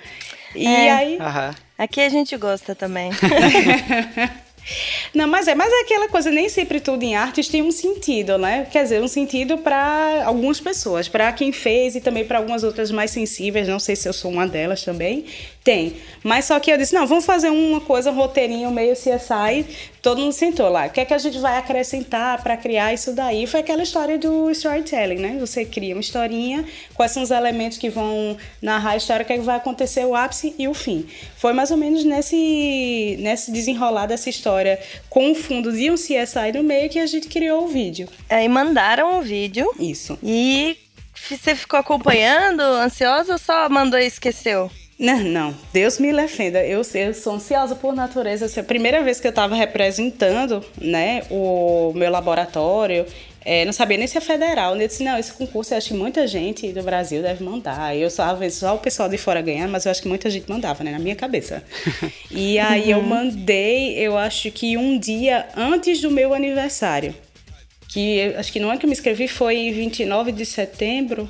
[0.54, 0.90] E É.
[0.90, 1.54] aí, Aham.
[1.76, 3.10] Aqui a gente gosta também.
[5.14, 8.38] Não, mas é, mas é aquela coisa, nem sempre tudo em artes tem um sentido,
[8.38, 8.66] né?
[8.72, 12.90] Quer dizer, um sentido para algumas pessoas, para quem fez e também para algumas outras
[12.90, 15.26] mais sensíveis, não sei se eu sou uma delas também,
[15.66, 15.96] tem.
[16.22, 19.66] Mas só que eu disse, não, vamos fazer uma coisa, um roteirinho meio CSI,
[20.00, 20.86] todo mundo sentou lá.
[20.86, 23.48] O que é que a gente vai acrescentar para criar isso daí?
[23.48, 25.36] Foi aquela história do storytelling, né?
[25.40, 29.32] Você cria uma historinha, quais são os elementos que vão narrar a história, o que,
[29.32, 31.04] é que vai acontecer, o ápice e o fim.
[31.36, 34.78] Foi mais ou menos nesse, nesse desenrolar dessa história
[35.10, 38.08] com o fundo de um CSI no meio que a gente criou o vídeo.
[38.30, 40.16] Aí mandaram o vídeo Isso.
[40.22, 40.76] e
[41.28, 44.70] você ficou acompanhando, ansiosa ou só mandou e esqueceu?
[44.98, 46.64] Não, não, Deus me defenda.
[46.64, 48.46] Eu, eu sou ansiosa por natureza.
[48.46, 53.04] Essa é a primeira vez que eu estava representando né, o meu laboratório.
[53.44, 54.74] é, não sabia nem se é federal.
[54.74, 57.94] Eu disse, não, esse concurso eu acho que muita gente do Brasil deve mandar.
[57.94, 60.30] Eu só, às vezes, só o pessoal de fora ganhar, mas eu acho que muita
[60.30, 60.90] gente mandava, né?
[60.92, 61.62] Na minha cabeça.
[62.30, 67.14] E aí eu mandei, eu acho que um dia antes do meu aniversário.
[67.92, 71.28] Que eu- acho que no ano que eu me inscrevi foi em 29 de setembro.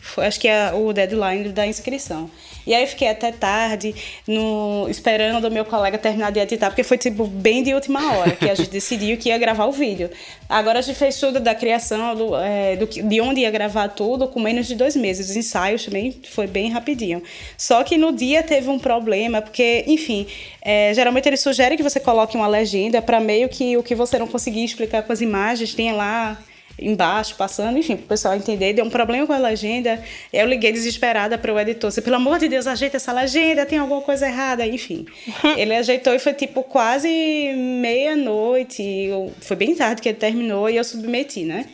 [0.00, 2.28] Foi, acho que é o deadline da inscrição.
[2.66, 3.94] E aí fiquei até tarde
[4.26, 8.32] no, esperando o meu colega terminar de editar, porque foi tipo bem de última hora
[8.32, 10.10] que a gente decidiu que ia gravar o vídeo.
[10.48, 14.28] Agora a gente fez tudo da criação, do, é, do de onde ia gravar tudo,
[14.28, 15.30] com menos de dois meses.
[15.30, 17.22] Os ensaios também foi bem rapidinho.
[17.56, 20.26] Só que no dia teve um problema, porque, enfim,
[20.60, 24.18] é, geralmente eles sugerem que você coloque uma legenda para meio que o que você
[24.18, 26.38] não conseguir explicar com as imagens, tenha lá
[26.78, 28.72] embaixo, passando, enfim, para o pessoal entender.
[28.72, 30.02] Deu um problema com a legenda.
[30.32, 31.90] Eu liguei desesperada para o editor.
[31.90, 34.66] Disse, pelo amor de Deus, ajeita essa legenda, tem alguma coisa errada.
[34.66, 35.06] Enfim,
[35.56, 37.08] ele ajeitou e foi tipo quase
[37.56, 39.10] meia-noite.
[39.40, 41.66] Foi bem tarde que ele terminou e eu submeti, né?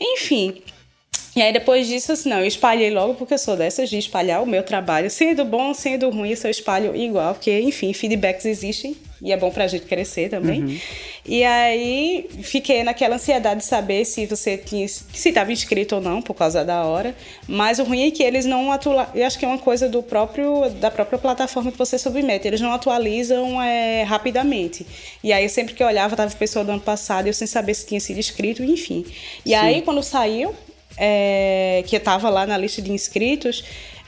[0.00, 0.62] Enfim.
[1.36, 4.42] E aí depois disso, assim, não, eu espalhei logo porque eu sou dessas de espalhar
[4.42, 5.08] o meu trabalho.
[5.08, 9.50] Sendo bom, sendo ruim, isso eu espalho igual, porque, enfim, feedbacks existem e é bom
[9.50, 10.80] pra gente crescer também.
[11.30, 16.20] E aí fiquei naquela ansiedade de saber se você tinha, se estava inscrito ou não
[16.20, 17.14] por causa da hora.
[17.46, 19.14] Mas o ruim é que eles não atualizam.
[19.14, 22.48] Eu acho que é uma coisa do próprio da própria plataforma que você submete.
[22.48, 24.84] Eles não atualizam é, rapidamente.
[25.22, 27.74] E aí sempre que eu olhava, tava o pessoal do ano passado, eu sem saber
[27.74, 29.06] se tinha sido inscrito, enfim.
[29.46, 30.52] E aí quando saiu,
[30.96, 33.62] é, que eu tava lá na lista de inscritos,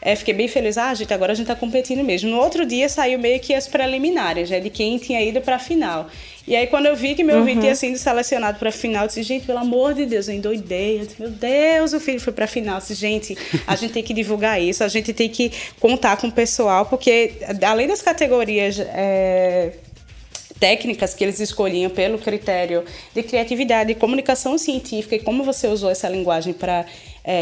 [0.04, 0.76] é, fiquei bem feliz.
[0.76, 2.28] Ah, gente, agora a gente tá competindo mesmo.
[2.28, 6.08] No outro dia saiu meio que as preliminares, né, de quem tinha ido pra final.
[6.46, 9.22] E aí, quando eu vi que meu vídeo tinha sido selecionado pra final, eu disse,
[9.22, 11.00] gente, pelo amor de Deus, eu endoidei.
[11.00, 12.74] Eu disse, meu Deus, o filho foi pra final.
[12.74, 16.26] Eu disse, gente, a gente tem que divulgar isso, a gente tem que contar com
[16.26, 17.34] o pessoal, porque
[17.64, 18.80] além das categorias.
[18.80, 19.72] é,
[20.62, 25.90] técnicas que eles escolhiam pelo critério de criatividade, de comunicação científica e como você usou
[25.90, 26.86] essa linguagem para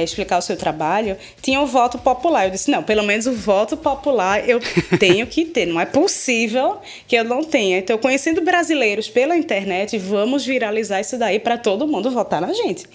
[0.02, 2.46] explicar o seu trabalho, tinha o voto popular.
[2.46, 4.58] Eu disse, não, pelo menos o voto popular eu
[4.98, 5.66] tenho que ter.
[5.66, 7.76] Não é possível que eu não tenha.
[7.76, 12.86] Então, conhecendo brasileiros pela internet, vamos viralizar isso daí para todo mundo votar na gente.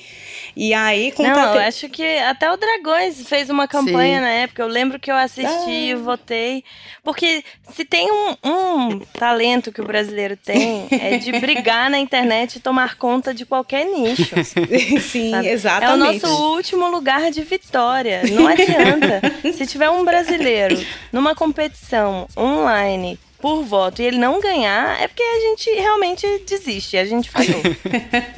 [0.55, 1.61] E aí, Não, contatei...
[1.61, 4.23] eu acho que até o Dragões fez uma campanha Sim.
[4.23, 4.61] na época.
[4.61, 5.97] Eu lembro que eu assisti, Ah.
[5.97, 6.63] votei.
[7.03, 12.55] Porque se tem um, um talento que o brasileiro tem, é de brigar na internet
[12.55, 14.33] e tomar conta de qualquer nicho.
[15.11, 15.47] Sim, sabe?
[15.49, 15.91] exatamente.
[15.91, 18.21] É o nosso último lugar de vitória.
[18.31, 19.21] Não adianta.
[19.53, 25.21] Se tiver um brasileiro numa competição online por voto e ele não ganhar, é porque
[25.21, 27.61] a gente realmente desiste, a gente falhou.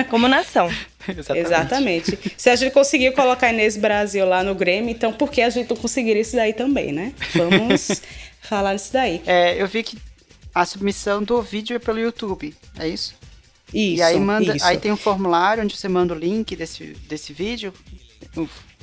[0.09, 0.69] Como nação.
[1.35, 2.17] Exatamente.
[2.37, 5.69] Se a gente conseguiu colocar Inês Brasil lá no Grêmio, então por que a gente
[5.69, 7.13] não conseguiria isso daí também, né?
[7.33, 8.01] Vamos
[8.41, 9.21] falar disso daí.
[9.25, 9.97] É, eu vi que
[10.53, 13.15] a submissão do vídeo é pelo YouTube, é isso?
[13.73, 13.99] Isso.
[13.99, 14.65] e aí manda, isso.
[14.65, 17.73] aí tem um formulário onde você manda o link desse, desse vídeo.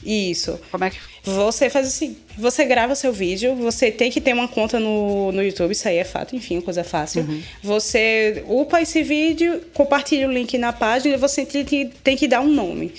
[0.04, 0.60] Isso.
[0.70, 4.46] Como é que Você faz assim, você grava seu vídeo, você tem que ter uma
[4.46, 7.22] conta no, no YouTube, isso aí é fato, enfim, coisa fácil.
[7.22, 7.42] Uhum.
[7.62, 12.28] Você upa esse vídeo, compartilha o link na página e você tem que, tem que
[12.28, 12.92] dar um nome.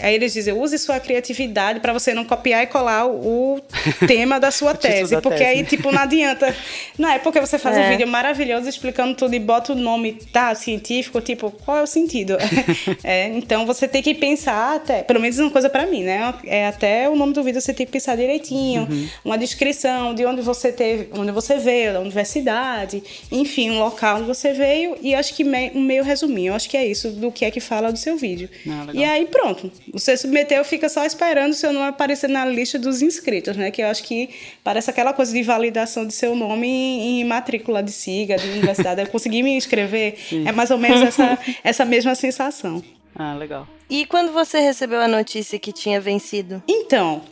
[0.00, 3.60] Aí eles dizem, use sua criatividade para você não copiar e colar o, o
[4.06, 5.16] tema da sua tese.
[5.16, 5.50] da porque tese.
[5.50, 6.54] aí, tipo, não adianta.
[6.98, 7.90] Não, é porque você faz um É.
[7.90, 12.36] vídeo maravilhoso explicando tudo e bota o nome tá, científico, tipo, qual é o sentido?
[13.02, 16.32] É, então você tem que pensar até, pelo menos uma coisa para mim, né?
[16.44, 18.86] É até o nome do vídeo você tem que pensar direitinho,
[19.24, 24.26] uma descrição de onde você teve, onde você veio, da universidade, enfim, um local onde
[24.26, 27.30] você veio e acho que me- um meio resuminho, eu acho que é isso do
[27.32, 28.48] que é que fala do seu vídeo.
[28.68, 32.78] Ah, e aí pronto, você submeteu, fica só esperando o seu nome aparecer na lista
[32.78, 33.70] dos inscritos, né?
[33.70, 34.30] Que eu acho que
[34.62, 39.00] parece aquela coisa de validação de seu nome em, matrícula de SIGA, de universidade.
[39.00, 42.82] Eu consegui me inscrever, é mais ou menos essa, essa mesma sensação.
[43.14, 43.66] Ah, legal.
[43.88, 46.62] E quando você recebeu a notícia que tinha vencido?
[46.66, 47.22] Então,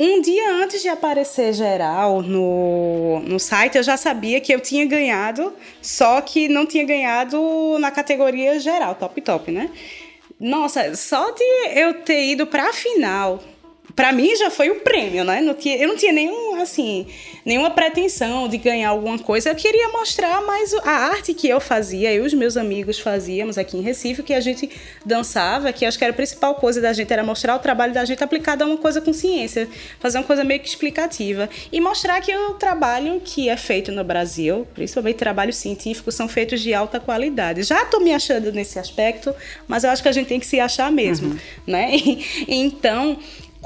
[0.00, 4.86] Um dia antes de aparecer geral no, no site, eu já sabia que eu tinha
[4.86, 9.68] ganhado, só que não tinha ganhado na categoria geral, top top, né?
[10.40, 11.42] Nossa, só de
[11.74, 13.42] eu ter ido pra final
[13.98, 15.40] para mim já foi o prêmio, né?
[15.40, 17.04] Não tinha, eu não tinha nenhum, assim,
[17.44, 19.48] nenhuma pretensão de ganhar alguma coisa.
[19.50, 23.58] Eu queria mostrar mais a arte que eu fazia, eu e os meus amigos fazíamos
[23.58, 24.70] aqui em Recife, que a gente
[25.04, 28.04] dançava, que acho que era a principal coisa da gente, era mostrar o trabalho da
[28.04, 31.50] gente aplicado a uma coisa com ciência, fazer uma coisa meio que explicativa.
[31.72, 36.60] E mostrar que o trabalho que é feito no Brasil, principalmente trabalhos científicos, são feitos
[36.60, 37.64] de alta qualidade.
[37.64, 39.34] Já estou me achando nesse aspecto,
[39.66, 41.38] mas eu acho que a gente tem que se achar mesmo, Uhum.
[41.66, 41.90] né?
[42.46, 43.18] então,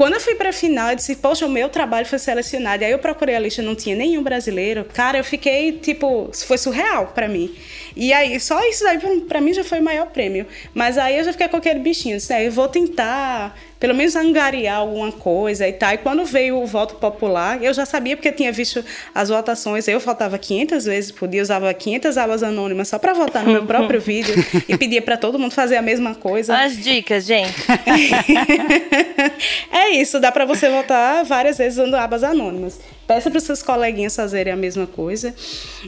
[0.02, 2.82] quando eu fui pra final, eu disse, poxa, o meu trabalho foi selecionado.
[2.82, 4.84] E aí eu procurei a lista, não tinha nenhum brasileiro.
[4.92, 7.54] Cara, eu fiquei, tipo, foi surreal pra mim.
[7.96, 10.46] E aí, só isso daí pra, pra mim já foi o maior prêmio.
[10.74, 14.14] Mas aí eu já fiquei com aquele bichinho, disse, "É, eu vou tentar pelo menos
[14.14, 15.92] angariar alguma coisa e tal.
[15.92, 19.88] E quando veio o voto popular, eu já sabia porque eu tinha visto as votações.
[19.88, 23.66] Eu votava 500 vezes por dia, usava 500 abas anônimas só pra votar no meu
[23.66, 24.36] próprio vídeo
[24.68, 26.56] e pedia pra todo mundo fazer a mesma coisa.
[26.56, 27.52] As dicas, gente.
[29.72, 32.78] é isso, dá pra você votar várias vezes usando abas anônimas.
[33.06, 35.34] Peça para os seus coleguinhas fazerem a mesma coisa.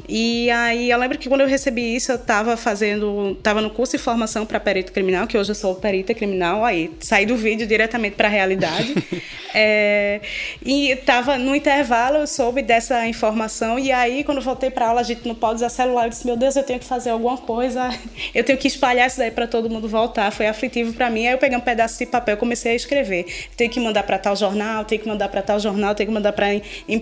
[0.09, 3.97] E aí eu lembro que quando eu recebi isso, eu estava fazendo, estava no curso
[3.97, 7.67] de formação para perito criminal, que hoje eu sou perita criminal, aí saí do vídeo
[7.67, 8.95] diretamente para a realidade.
[9.57, 10.21] É,
[10.65, 15.05] e estava no intervalo, eu soube dessa informação e aí quando voltei para aula, a
[15.05, 17.89] gente não pode usar celular, eu disse: "Meu Deus, eu tenho que fazer alguma coisa.
[18.35, 20.33] Eu tenho que espalhar isso daí para todo mundo voltar".
[20.33, 21.27] Foi aflitivo para mim.
[21.29, 23.27] Aí eu peguei um pedaço de papel, comecei a escrever.
[23.57, 26.33] Tenho que mandar para tal jornal, tenho que mandar para tal jornal, tenho que mandar
[26.33, 26.49] para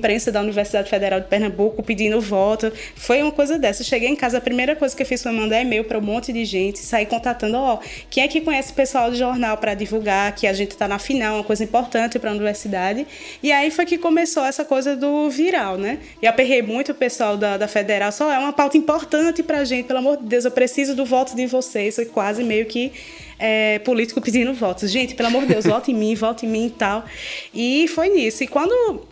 [0.03, 2.73] imprensa da Universidade Federal de Pernambuco pedindo voto.
[2.97, 3.85] Foi uma coisa dessa.
[3.85, 6.33] Cheguei em casa, a primeira coisa que eu fiz foi mandar e-mail para um monte
[6.33, 7.79] de gente, sair contatando, ó,
[8.11, 10.99] quem é que conhece o pessoal do jornal para divulgar que a gente está na
[10.99, 13.07] final, uma coisa importante para a universidade.
[13.41, 16.01] E aí foi que começou essa coisa do viral, né?
[16.21, 19.65] E aperrei muito o pessoal da, da Federal, só é uma pauta importante para a
[19.65, 21.95] gente, pelo amor de Deus, eu preciso do voto de vocês.
[21.95, 22.93] Foi quase meio que
[23.39, 24.91] é, político pedindo votos.
[24.91, 27.05] Gente, pelo amor de Deus, vote em mim, vote em mim e tal.
[27.53, 28.45] E foi nisso.
[28.45, 29.07] E quando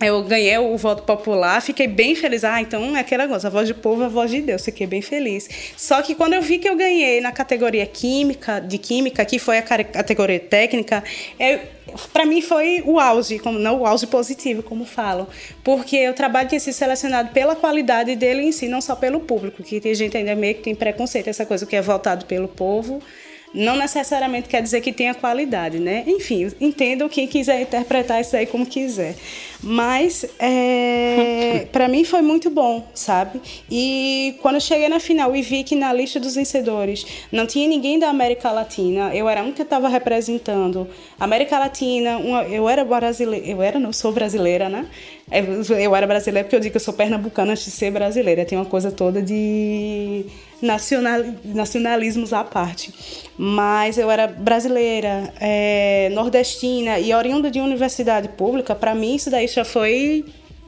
[0.00, 2.44] eu ganhei o voto popular, fiquei bem feliz.
[2.44, 4.86] Ah, então é aquele negócio, a voz do povo é a voz de Deus, fiquei
[4.86, 5.48] bem feliz.
[5.76, 9.58] Só que quando eu vi que eu ganhei na categoria química, de química, que foi
[9.58, 11.02] a ca- categoria técnica,
[12.12, 15.26] para mim foi o auge, como, não o auge positivo, como falam.
[15.64, 19.64] Porque o trabalho tinha sido selecionado pela qualidade dele em si, não só pelo público,
[19.64, 23.02] que tem gente ainda meio que tem preconceito, essa coisa que é voltado pelo povo
[23.54, 26.04] não necessariamente quer dizer que tenha qualidade, né?
[26.06, 29.16] Enfim, entendam quem quiser interpretar isso aí como quiser.
[29.62, 33.40] Mas, é, para mim foi muito bom, sabe?
[33.70, 37.66] E quando eu cheguei na final e vi que na lista dos vencedores não tinha
[37.68, 40.86] ninguém da América Latina, eu era a única que estava representando
[41.18, 44.86] América Latina, uma- eu era brasileira, eu era, não sou brasileira, né?
[45.30, 48.44] Eu eu era brasileira porque eu digo que eu sou pernambucana antes de ser brasileira.
[48.44, 50.24] Tem uma coisa toda de
[50.60, 52.92] nacional, nacionalismos à parte.
[53.36, 58.74] Mas eu era brasileira, é, nordestina e oriunda de universidade pública.
[58.74, 60.24] Para mim, isso daí já foi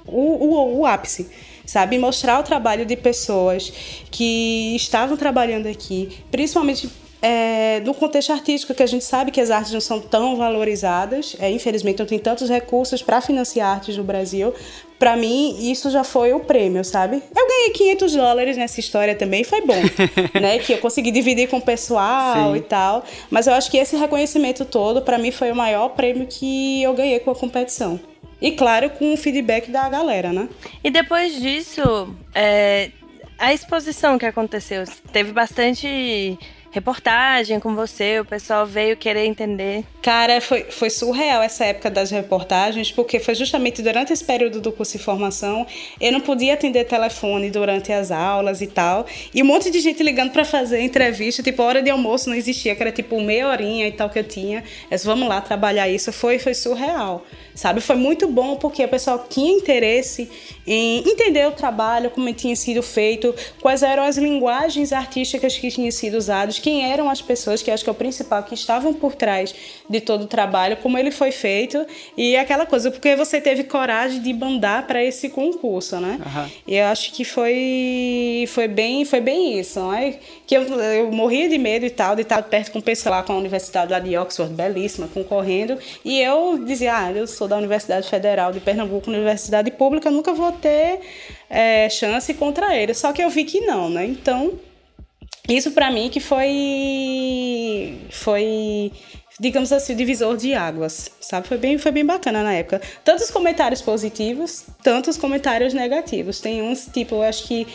[0.07, 1.31] o, o, o ápice.
[1.67, 3.73] Sabe, mostrar o trabalho de pessoas
[4.11, 6.89] que estavam trabalhando aqui, principalmente
[7.23, 11.37] é, no contexto artístico, que a gente sabe que as artes não são tão valorizadas,
[11.39, 14.55] é, infelizmente não tem tantos recursos para financiar artes no Brasil.
[14.99, 17.23] Para mim, isso já foi o prêmio, sabe?
[17.35, 19.81] Eu ganhei 500 dólares nessa história também, foi bom,
[20.41, 20.59] né?
[20.59, 22.59] Que eu consegui dividir com o pessoal Sim.
[22.59, 23.05] e tal.
[23.31, 26.93] Mas eu acho que esse reconhecimento todo, para mim, foi o maior prêmio que eu
[26.95, 28.01] ganhei com a competição.
[28.41, 30.49] E claro, com o feedback da galera, né?
[30.83, 32.91] E depois disso, é,
[33.39, 36.39] a exposição que aconteceu, teve bastante
[36.71, 39.85] reportagem com você, o pessoal veio querer entender.
[40.01, 44.71] Cara, foi, foi surreal essa época das reportagens, porque foi justamente durante esse período do
[44.71, 45.67] curso de formação,
[46.01, 50.03] eu não podia atender telefone durante as aulas e tal, e um monte de gente
[50.03, 53.89] ligando para fazer entrevista, tipo, hora de almoço não existia, que era tipo meia horinha
[53.89, 54.63] e tal que eu tinha.
[54.91, 57.81] Eu vamos lá trabalhar isso, foi, foi surreal, sabe?
[57.81, 60.31] Foi muito bom porque o pessoal tinha interesse
[60.67, 65.91] em entender o trabalho, como tinha sido feito, quais eram as linguagens artísticas que tinham
[65.91, 69.15] sido usadas, quem eram as pessoas, que acho que é o principal, que estavam por
[69.15, 69.55] trás
[69.89, 71.85] de todo o trabalho, como ele foi feito
[72.17, 76.19] e aquela coisa, porque você teve coragem de mandar para esse concurso, né?
[76.25, 76.51] Aham.
[76.67, 80.17] E eu acho que foi, foi, bem, foi bem isso, né?
[80.47, 83.23] Que eu, eu morria de medo e tal, de estar perto com o pessoal lá
[83.23, 85.79] com a universidade lá de Oxford, belíssima, concorrendo.
[86.05, 90.53] E eu dizia, ah, eu sou da Universidade Federal de Pernambuco, universidade pública, nunca vou
[90.53, 91.01] ter
[91.49, 92.95] é, chance contra ele.
[92.95, 94.05] Só que eu vi que não, né?
[94.05, 94.53] Então,
[95.49, 98.93] isso para mim que foi foi
[99.41, 101.49] digamos assim, o divisor de águas, sabe?
[101.49, 102.79] Foi bem, foi bem bacana na época.
[103.03, 106.41] Tantos comentários positivos, tantos comentários negativos.
[106.41, 107.67] Tem uns, tipo, eu acho que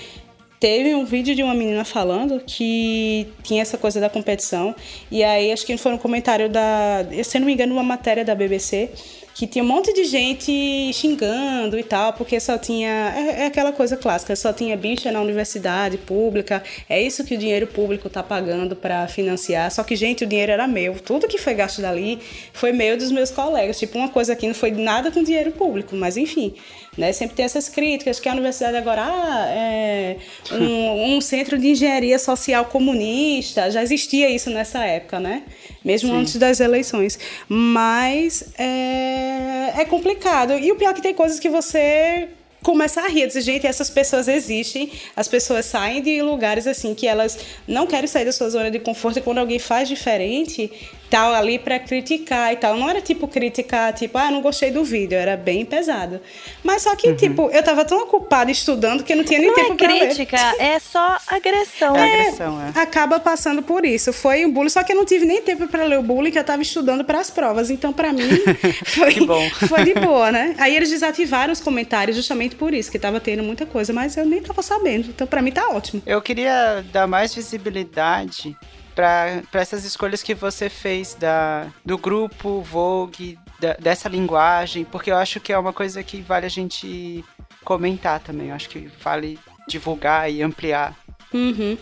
[0.59, 4.75] teve um vídeo de uma menina falando que tinha essa coisa da competição.
[5.09, 7.03] E aí, acho que foi um comentário da.
[7.23, 8.91] Se não me engano, uma matéria da BBC
[9.35, 13.13] que tinha um monte de gente xingando e tal, porque só tinha.
[13.13, 17.37] É, é, aquela coisa clássica, só tinha bicha na universidade pública, é isso que o
[17.37, 19.69] dinheiro público tá pagando para financiar.
[19.71, 20.97] Só que, gente, o dinheiro era meu.
[20.97, 22.17] Tudo que foi gasto dali
[22.53, 23.77] foi meu dos meus colegas.
[23.77, 26.53] Tipo, uma coisa aqui não foi nada com dinheiro público, mas enfim.
[26.97, 27.11] Né?
[27.11, 30.17] Sempre tem essas críticas que a universidade agora ah, é
[30.53, 35.43] um, um centro de engenharia social comunista, já existia isso nessa época, né?
[35.85, 36.15] Mesmo Sim.
[36.21, 37.19] antes das eleições.
[37.47, 40.57] Mas é, é complicado.
[40.57, 42.27] E o pior é que tem coisas que você
[42.63, 47.05] começa a rir, dizer, gente, essas pessoas existem, as pessoas saem de lugares assim que
[47.05, 50.71] elas não querem sair da sua zona de conforto e quando alguém faz diferente,
[51.09, 52.77] tal ali para criticar e tal.
[52.77, 56.19] Não era tipo criticar, tipo, ah, não gostei do vídeo, era bem pesado.
[56.63, 57.15] Mas só que, uhum.
[57.15, 59.87] tipo, eu tava tão ocupada estudando que eu não tinha nem não tempo é pra
[59.87, 61.95] crítica, é só agressão.
[62.05, 62.79] É, agressão, é.
[62.79, 64.11] Acaba passando por isso.
[64.11, 66.37] Foi um bullying, só que eu não tive nem tempo para ler o bullying, que
[66.37, 67.69] eu tava estudando para as provas.
[67.69, 68.29] Então, para mim,
[68.85, 69.13] foi,
[69.67, 70.55] foi de boa, né?
[70.57, 74.25] Aí eles desativaram os comentários justamente por isso, que tava tendo muita coisa, mas eu
[74.25, 75.09] nem tava sabendo.
[75.09, 76.01] Então, para mim tá ótimo.
[76.05, 78.55] Eu queria dar mais visibilidade
[78.95, 85.17] para essas escolhas que você fez da, do grupo Vogue, da, dessa linguagem, porque eu
[85.17, 87.23] acho que é uma coisa que vale a gente
[87.63, 88.49] comentar também.
[88.49, 89.37] Eu acho que vale
[89.67, 90.97] divulgar e ampliar.
[91.33, 91.77] Uhum.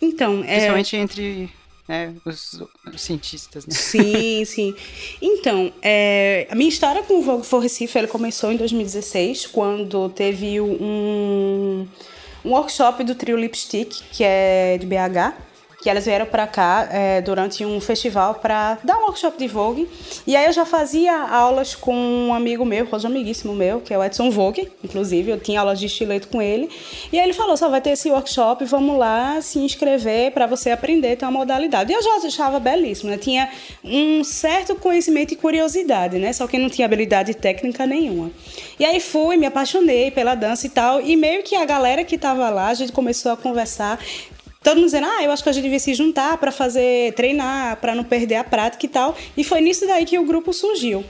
[0.00, 0.54] Então, é...
[0.54, 1.50] Principalmente entre
[1.86, 2.62] né, os,
[2.92, 3.74] os, cientistas, né?
[3.74, 4.74] Sim, sim.
[5.20, 10.08] Então, é, a minha história com o Vogue for Recife ele começou em 2016, quando
[10.08, 11.86] teve um,
[12.42, 15.34] um workshop do trio Lipstick, que é de BH,
[15.84, 19.86] que elas vieram para cá é, durante um festival para dar um workshop de Vogue.
[20.26, 23.98] E aí eu já fazia aulas com um amigo meu, hoje amiguíssimo meu, que é
[23.98, 26.70] o Edson Vogue, inclusive, eu tinha aulas de estileto com ele.
[27.12, 30.70] E aí ele falou: só vai ter esse workshop, vamos lá se inscrever para você
[30.70, 31.92] aprender uma modalidade.
[31.92, 33.18] E eu já achava belíssimo, né?
[33.18, 33.50] Tinha
[33.84, 36.32] um certo conhecimento e curiosidade, né?
[36.32, 38.30] Só que não tinha habilidade técnica nenhuma.
[38.80, 42.14] E aí fui, me apaixonei pela dança e tal, e meio que a galera que
[42.14, 43.98] estava lá, a gente começou a conversar
[44.64, 47.76] todo mundo dizendo, ah, eu acho que a gente devia se juntar para fazer, treinar,
[47.76, 49.14] para não perder a prática e tal.
[49.36, 51.04] E foi nisso daí que o grupo surgiu.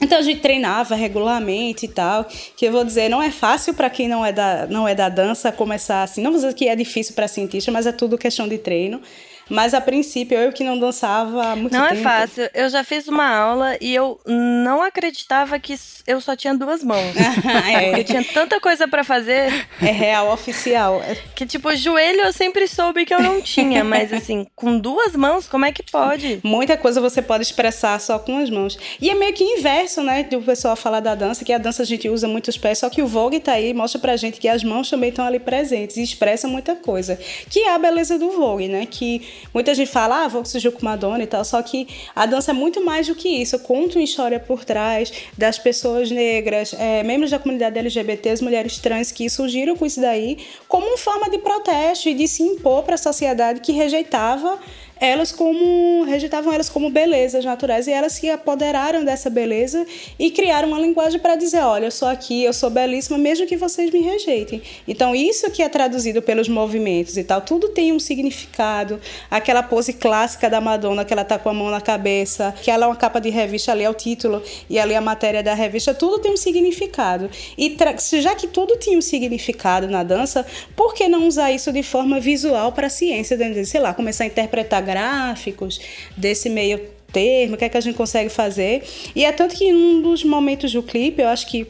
[0.00, 2.26] Então a gente treinava regularmente e tal,
[2.56, 5.08] que eu vou dizer, não é fácil para quem não é da não é da
[5.08, 6.20] dança começar assim.
[6.20, 9.00] Não vou dizer que é difícil para cientista, mas é tudo questão de treino.
[9.48, 12.02] Mas a princípio, eu que não dançava há muito não é tempo.
[12.02, 12.50] Não é fácil.
[12.54, 15.74] Eu já fiz uma aula e eu não acreditava que
[16.06, 17.14] eu só tinha duas mãos.
[17.70, 17.86] é.
[17.86, 19.66] Porque tinha tanta coisa para fazer.
[19.80, 21.02] É real oficial.
[21.34, 25.46] Que tipo, joelho eu sempre soube que eu não tinha, mas assim, com duas mãos,
[25.46, 26.40] como é que pode?
[26.42, 28.78] Muita coisa você pode expressar só com as mãos.
[29.00, 31.86] E é meio que inverso, né, do pessoal falar da dança, que a dança a
[31.86, 34.62] gente usa muitos pés, só que o Vogue tá aí mostra pra gente que as
[34.62, 37.18] mãos também estão ali presentes e expressam muita coisa.
[37.48, 38.86] Que é a beleza do Vogue, né?
[38.90, 39.22] Que
[39.52, 42.54] muita gente fala, ah, Vogue surgiu com Madonna e tal, só que a dança é
[42.54, 43.58] muito mais do que isso.
[43.60, 48.78] Conta uma história por trás das pessoas negras, é, membros da comunidade LGBT, as mulheres
[48.78, 52.82] trans que surgiram com isso daí como uma forma de protesto e de se impor
[52.82, 54.58] para a sociedade que rejeitava
[55.02, 59.84] elas como rejeitavam elas como belezas naturais e elas se apoderaram dessa beleza
[60.16, 63.56] e criaram uma linguagem para dizer, olha, eu sou aqui, eu sou belíssima, mesmo que
[63.56, 64.62] vocês me rejeitem.
[64.86, 69.00] Então isso que é traduzido pelos movimentos e tal, tudo tem um significado.
[69.28, 72.84] Aquela pose clássica da Madonna que ela tá com a mão na cabeça, que ela
[72.84, 74.40] é uma capa de revista, ali é o título
[74.70, 77.28] e ali é a matéria da revista, tudo tem um significado.
[77.58, 77.76] E
[78.20, 80.46] já que tudo tinha um significado na dança,
[80.76, 84.28] por que não usar isso de forma visual para a ciência, sei lá, começar a
[84.28, 85.80] interpretar gráficos
[86.16, 86.78] desse meio
[87.12, 88.82] termo, o que é que a gente consegue fazer.
[89.14, 91.66] E é tanto que em um dos momentos do clipe, eu acho que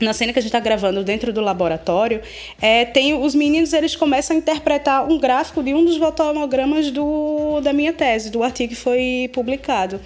[0.00, 2.20] na cena que a gente está gravando dentro do laboratório,
[2.60, 7.60] é, tem os meninos eles começam a interpretar um gráfico de um dos fotogramas do,
[7.62, 10.00] da minha tese, do artigo que foi publicado.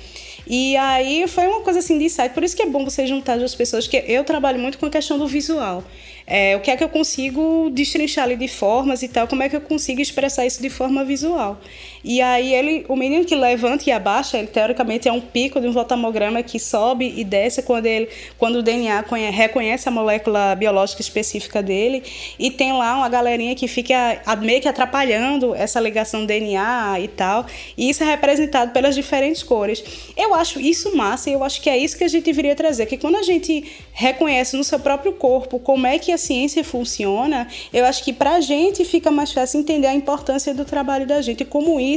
[0.46, 2.34] E aí foi uma coisa assim de insight.
[2.34, 4.90] Por isso que é bom você juntar as pessoas, que eu trabalho muito com a
[4.90, 5.84] questão do visual.
[6.26, 9.48] É, o que é que eu consigo destrinchar ali de formas e tal, como é
[9.48, 11.61] que eu consigo expressar isso de forma visual.
[12.05, 15.66] E aí ele, o menino que levanta e abaixa, ele teoricamente é um pico de
[15.66, 21.01] um voltamograma que sobe e desce quando ele, quando o DNA reconhece a molécula biológica
[21.03, 22.03] específica dele,
[22.38, 27.46] e tem lá uma galerinha que fica meio que atrapalhando essa ligação DNA e tal.
[27.76, 29.82] E isso é representado pelas diferentes cores.
[30.16, 32.86] Eu acho isso massa e eu acho que é isso que a gente deveria trazer,
[32.86, 37.84] que quando a gente reconhece no seu próprio corpo como é que ciência funciona, eu
[37.84, 41.44] acho que para a gente fica mais fácil entender a importância do trabalho da gente
[41.44, 41.89] como isso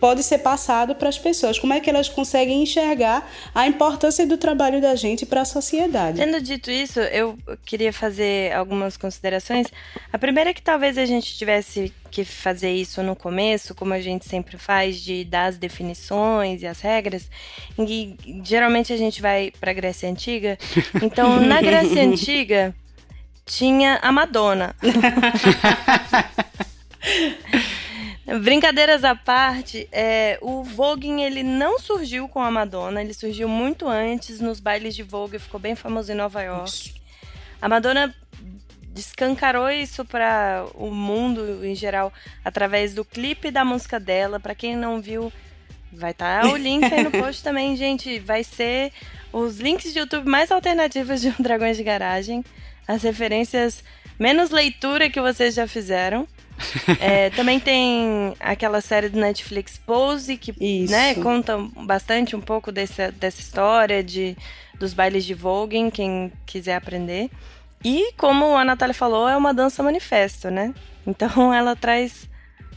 [0.00, 4.36] pode ser passado para as pessoas, como é que elas conseguem enxergar a importância do
[4.36, 6.18] trabalho da gente para a sociedade.
[6.18, 9.66] Tendo dito isso, eu queria fazer algumas considerações.
[10.12, 14.00] A primeira é que talvez a gente tivesse que fazer isso no começo, como a
[14.00, 17.28] gente sempre faz, de dar as definições e as regras.
[17.78, 20.58] E geralmente a gente vai para a Grécia Antiga.
[21.02, 22.74] Então, na Grécia Antiga
[23.44, 24.74] tinha a Madonna.
[28.36, 33.88] Brincadeiras à parte, é, o Voguing ele não surgiu com a Madonna, ele surgiu muito
[33.88, 36.94] antes nos bailes de Vogue, ficou bem famoso em Nova York.
[37.60, 38.14] A Madonna
[38.98, 42.12] descancarou isso para o mundo em geral
[42.44, 44.38] através do clipe da música dela.
[44.38, 45.32] Para quem não viu,
[45.92, 48.18] vai estar tá o link aí no post também, gente.
[48.18, 48.92] Vai ser
[49.32, 52.44] os links de YouTube mais alternativos de um Dragões de Garagem,
[52.86, 53.82] as referências
[54.18, 56.26] menos leitura que vocês já fizeram.
[57.00, 60.52] É, também tem aquela série do Netflix Pose, que
[60.88, 64.36] né, conta bastante um pouco desse, dessa história de,
[64.78, 67.30] dos bailes de Vogue, quem quiser aprender.
[67.84, 70.74] E como a Natália falou, é uma dança manifesto, né?
[71.06, 72.28] Então ela traz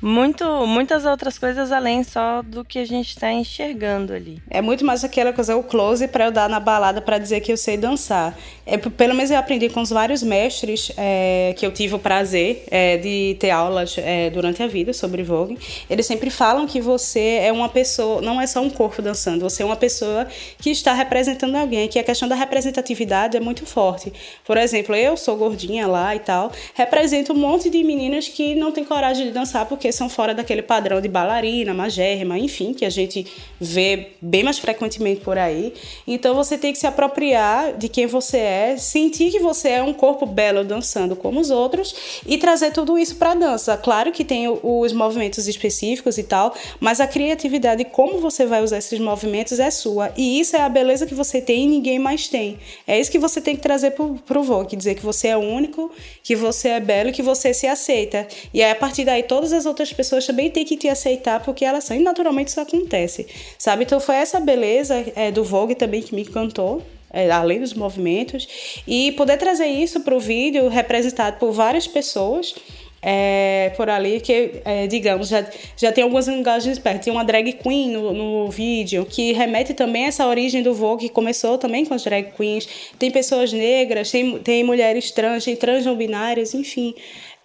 [0.01, 4.41] muito, muitas outras coisas além só do que a gente está enxergando ali.
[4.49, 7.51] É muito mais aquela coisa, o close para eu dar na balada para dizer que
[7.51, 8.37] eu sei dançar.
[8.65, 12.63] É, pelo menos eu aprendi com os vários mestres é, que eu tive o prazer
[12.71, 15.57] é, de ter aulas é, durante a vida sobre vogue.
[15.89, 19.61] Eles sempre falam que você é uma pessoa, não é só um corpo dançando, você
[19.61, 20.27] é uma pessoa
[20.57, 24.11] que está representando alguém, que a questão da representatividade é muito forte.
[24.45, 28.71] Por exemplo, eu sou gordinha lá e tal, represento um monte de meninas que não
[28.71, 32.89] têm coragem de dançar porque são fora daquele padrão de bailarina, magérrima, enfim, que a
[32.89, 33.25] gente
[33.59, 35.73] vê bem mais frequentemente por aí.
[36.07, 39.93] Então você tem que se apropriar de quem você é, sentir que você é um
[39.93, 43.77] corpo belo dançando como os outros e trazer tudo isso para dança.
[43.77, 48.77] Claro que tem os movimentos específicos e tal, mas a criatividade, como você vai usar
[48.77, 50.11] esses movimentos é sua.
[50.17, 52.57] E isso é a beleza que você tem e ninguém mais tem.
[52.87, 55.91] É isso que você tem que trazer para o Vogue, dizer que você é único,
[56.23, 58.27] que você é belo que você se aceita.
[58.53, 61.43] E aí, a partir daí, todas as outras outras pessoas também têm que te aceitar
[61.43, 61.97] porque elas são.
[61.97, 63.27] E naturalmente isso acontece,
[63.57, 63.83] sabe?
[63.83, 66.81] Então foi essa beleza é, do Vogue também que me encantou.
[67.13, 68.47] É, além dos movimentos,
[68.87, 72.55] e poder trazer isso para o vídeo representado por várias pessoas
[73.01, 77.05] é, por ali, que, é, digamos, já, já tem algumas linguagens perto.
[77.05, 81.07] Tem uma drag queen no, no vídeo, que remete também a essa origem do Vogue,
[81.07, 82.67] que começou também com as drag queens.
[82.99, 86.93] Tem pessoas negras, tem, tem mulheres trans, tem trans não binárias, enfim.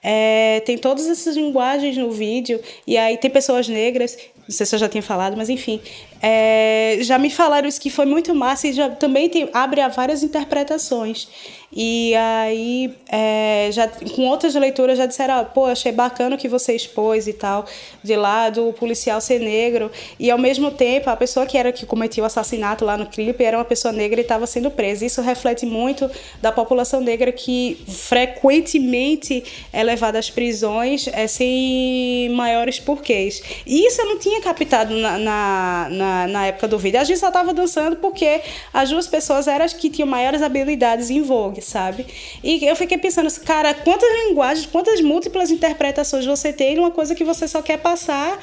[0.02, 4.74] É, tem todas essas linguagens no vídeo, e aí tem pessoas negras, não sei se
[4.74, 5.80] eu já tinha falado, mas enfim.
[6.22, 9.88] É, já me falaram isso que foi muito massa e já também tem, abre a
[9.88, 11.28] várias interpretações.
[11.78, 16.74] E aí, é, já, com outras leituras, já disseram: pô, achei bacana o que você
[16.74, 17.66] expôs e tal,
[18.02, 19.90] de lado o policial ser negro.
[20.18, 23.44] E ao mesmo tempo, a pessoa que era que cometeu o assassinato lá no clipe
[23.44, 25.04] era uma pessoa negra e estava sendo presa.
[25.04, 26.10] Isso reflete muito
[26.40, 33.42] da população negra que frequentemente é levada às prisões é, sem maiores porquês.
[33.66, 37.00] E isso eu não tinha captado na, na, na, na época do vídeo.
[37.00, 38.40] A gente só estava dançando porque
[38.72, 42.06] as duas pessoas eram as que tinham maiores habilidades em Vogue sabe?
[42.42, 47.24] E eu fiquei pensando, cara, quantas linguagens, quantas múltiplas interpretações você tem numa coisa que
[47.24, 48.38] você só quer passar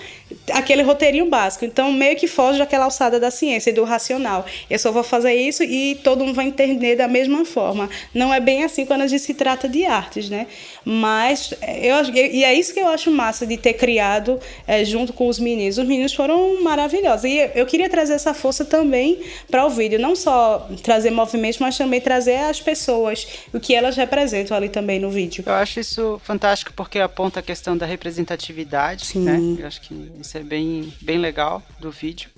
[0.51, 1.65] aquele roteirinho básico.
[1.65, 4.45] Então, meio que foge daquela alçada da ciência e do racional.
[4.69, 7.89] Eu só vou fazer isso e todo mundo vai entender da mesma forma.
[8.13, 10.47] Não é bem assim quando a gente se trata de artes, né?
[10.85, 15.27] Mas, eu, e é isso que eu acho massa de ter criado é, junto com
[15.27, 15.77] os meninos.
[15.77, 17.25] Os meninos foram maravilhosos.
[17.25, 19.99] E eu queria trazer essa força também para o vídeo.
[19.99, 24.99] Não só trazer movimentos, mas também trazer as pessoas, o que elas representam ali também
[24.99, 25.43] no vídeo.
[25.45, 29.23] Eu acho isso fantástico porque aponta a questão da representatividade, Sim.
[29.23, 29.39] né?
[29.59, 29.93] Eu acho que
[30.23, 32.29] isso é bem, bem legal do vídeo.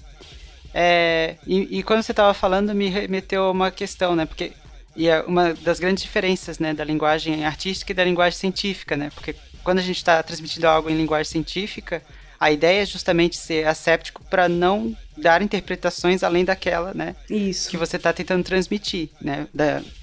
[0.74, 4.26] É, e, e, quando você estava falando, me remeteu a uma questão, né?
[4.26, 4.52] Porque
[4.96, 9.10] e é uma das grandes diferenças, né, da linguagem artística e da linguagem científica, né?
[9.14, 12.02] Porque quando a gente está transmitindo algo em linguagem científica,
[12.40, 17.16] a ideia é justamente ser asséptico para não dar interpretações além daquela, né?
[17.30, 17.70] Isso.
[17.70, 19.48] Que você está tentando transmitir, né?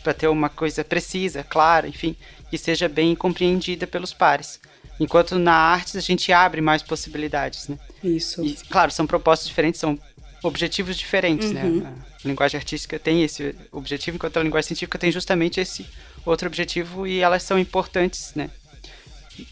[0.02, 2.16] Para ter uma coisa precisa, clara, enfim,
[2.50, 4.60] que seja bem compreendida pelos pares.
[5.00, 7.78] Enquanto na arte a gente abre mais possibilidades, né?
[8.02, 8.44] Isso.
[8.44, 9.98] E, claro, são propostas diferentes, são
[10.42, 11.64] objetivos diferentes, né?
[11.64, 11.86] Uhum.
[12.24, 15.86] A linguagem artística tem esse objetivo, enquanto a linguagem científica tem justamente esse
[16.24, 18.50] outro objetivo e elas são importantes, né?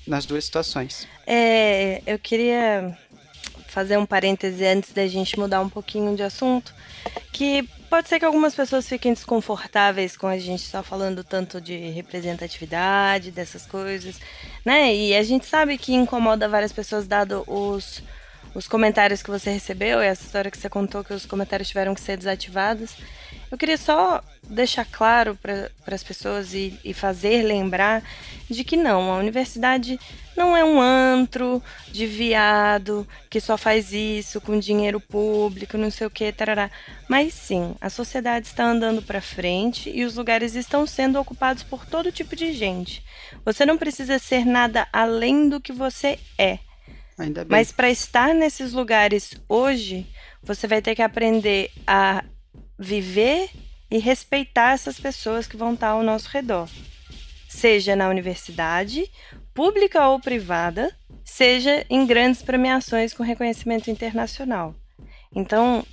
[0.06, 1.06] Nas duas situações.
[1.26, 2.96] É, eu queria
[3.68, 6.74] fazer um parêntese antes da gente mudar um pouquinho de assunto,
[7.32, 11.76] que pode ser que algumas pessoas fiquem desconfortáveis com a gente só falando tanto de
[11.90, 14.20] representatividade, dessas coisas,
[14.64, 14.94] né?
[14.94, 18.00] E a gente sabe que incomoda várias pessoas, dado os,
[18.54, 21.92] os comentários que você recebeu e essa história que você contou que os comentários tiveram
[21.92, 22.94] que ser desativados.
[23.50, 28.02] Eu queria só deixar claro para as pessoas e, e fazer lembrar
[28.48, 29.98] de que não, a universidade
[30.36, 36.06] não é um antro de viado que só faz isso com dinheiro público, não sei
[36.06, 36.70] o que, tarará.
[37.08, 41.84] Mas sim, a sociedade está andando para frente e os lugares estão sendo ocupados por
[41.84, 43.04] todo tipo de gente.
[43.44, 46.58] Você não precisa ser nada além do que você é.
[47.48, 50.06] Mas para estar nesses lugares hoje,
[50.42, 52.24] você vai ter que aprender a
[52.80, 53.50] viver
[53.90, 56.66] e respeitar essas pessoas que vão estar ao nosso redor.
[57.46, 59.10] Seja na universidade,
[59.52, 60.90] pública ou privada,
[61.22, 64.74] seja em grandes premiações com reconhecimento internacional.
[65.34, 65.84] Então,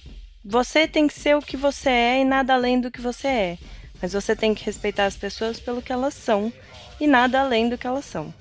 [0.45, 3.57] você tem que ser o que você é e nada além do que você é.
[4.01, 6.53] Mas você tem que respeitar as pessoas pelo que elas são
[6.99, 8.33] e nada além do que elas são.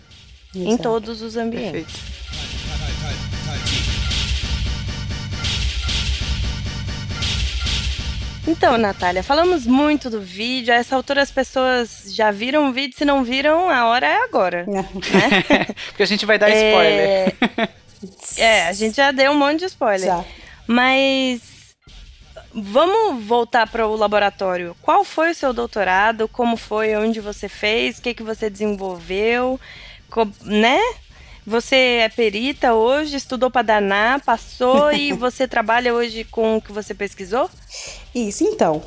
[0.54, 0.82] Em Exato.
[0.82, 1.72] todos os ambientes.
[1.72, 2.35] Perfeito.
[8.46, 10.72] Então, Natália, falamos muito do vídeo.
[10.72, 12.96] A essa altura as pessoas já viram o vídeo.
[12.96, 14.64] Se não viram, a hora é agora.
[15.88, 17.36] Porque a gente vai dar spoiler.
[18.38, 20.06] É, a gente já deu um monte de spoiler.
[20.06, 20.24] Já.
[20.66, 21.40] Mas
[22.54, 24.76] vamos voltar para o laboratório.
[24.80, 26.28] Qual foi o seu doutorado?
[26.28, 26.94] Como foi?
[26.94, 27.98] Onde você fez?
[27.98, 29.58] O que, que você desenvolveu?
[30.08, 30.78] Co- né?
[31.46, 36.72] Você é perita hoje, estudou para danar, passou e você trabalha hoje com o que
[36.72, 37.48] você pesquisou?
[38.12, 38.82] Isso, então.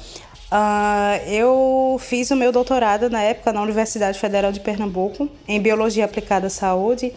[0.51, 6.03] ah, eu fiz o meu doutorado na época na Universidade Federal de Pernambuco, em Biologia
[6.03, 7.13] Aplicada à Saúde.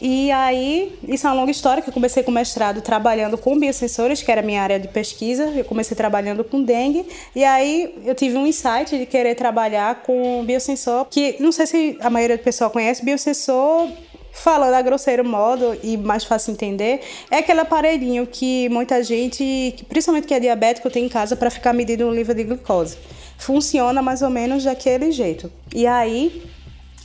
[0.00, 4.20] E aí, isso é uma longa história, que eu comecei com mestrado trabalhando com biosensores,
[4.20, 5.44] que era a minha área de pesquisa.
[5.44, 7.06] Eu comecei trabalhando com dengue.
[7.36, 11.98] E aí, eu tive um insight de querer trabalhar com biosensor, que não sei se
[12.00, 13.88] a maioria do pessoal conhece, biosensor
[14.32, 20.26] Falando a grosseiro modo e mais fácil entender, é aquele aparelhinho que muita gente, principalmente
[20.26, 22.96] que é diabético, tem em casa para ficar medindo o nível de glicose.
[23.36, 25.52] Funciona mais ou menos daquele jeito.
[25.74, 26.42] E aí,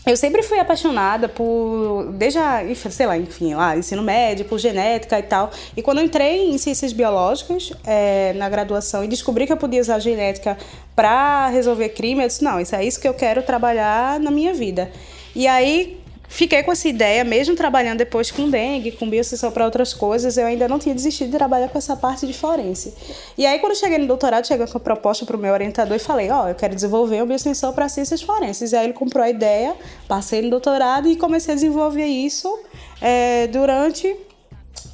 [0.06, 5.20] eu sempre fui apaixonada por, desde a, sei lá, enfim, lá, ensino médio, por genética
[5.20, 5.52] e tal.
[5.76, 9.82] E quando eu entrei em ciências biológicas eh, na graduação e descobri que eu podia
[9.82, 10.58] usar genética
[10.96, 14.54] para resolver crime, eu disse, não, isso é isso que eu quero trabalhar na minha
[14.54, 14.90] vida.
[15.36, 19.94] E aí fiquei com essa ideia, mesmo trabalhando depois com dengue, com biosensor para outras
[19.94, 22.94] coisas, eu ainda não tinha desistido de trabalhar com essa parte de forense.
[23.38, 26.00] E aí, quando cheguei no doutorado, cheguei com a proposta para o meu orientador e
[26.00, 28.72] falei: Ó, eu quero desenvolver um biosensor para ciências forenses.
[28.72, 29.76] E aí, ele comprou a ideia,
[30.08, 32.60] passei no doutorado e comecei a desenvolver isso
[33.02, 34.16] eh, durante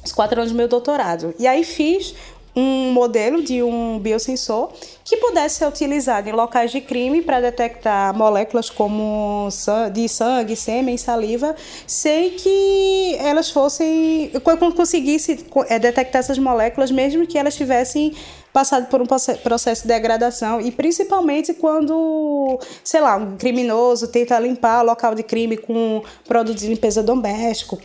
[0.04, 1.34] os quatro anos do meu doutorado.
[1.38, 2.14] E aí, fiz
[2.56, 4.70] um modelo de um biosensor
[5.04, 9.48] que pudesse ser utilizado em locais de crime para detectar moléculas como
[9.92, 11.54] de sangue, sêmen, saliva,
[11.86, 14.30] sem que elas fossem.
[14.76, 18.14] conseguisse co- eh, detectar essas moléculas, mesmo que elas tivessem
[18.52, 24.38] passado por um proce- processo de degradação e principalmente quando, sei lá, um criminoso tenta
[24.38, 27.78] limpar o local de crime com produtos de limpeza doméstico,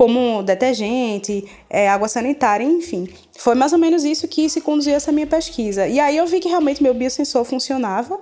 [0.00, 3.06] como detergente, é, água sanitária, enfim.
[3.36, 5.86] Foi mais ou menos isso que se conduziu essa minha pesquisa.
[5.86, 8.18] E aí eu vi que realmente meu biosensor funcionava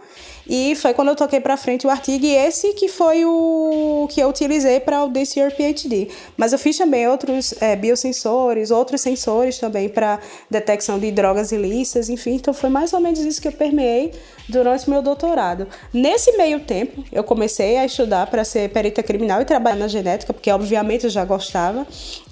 [0.49, 4.20] e foi quando eu toquei para frente o artigo e esse que foi o que
[4.20, 6.09] eu utilizei para o This PhD.
[6.37, 10.18] Mas eu fiz também outros é, biosensores, outros sensores também para
[10.51, 12.35] detecção de drogas ilícitas, enfim.
[12.35, 14.12] Então foi mais ou menos isso que eu permeei
[14.49, 15.66] durante meu doutorado.
[15.93, 20.33] Nesse meio tempo, eu comecei a estudar para ser perita criminal e trabalhar na genética,
[20.33, 21.68] porque obviamente eu já gostava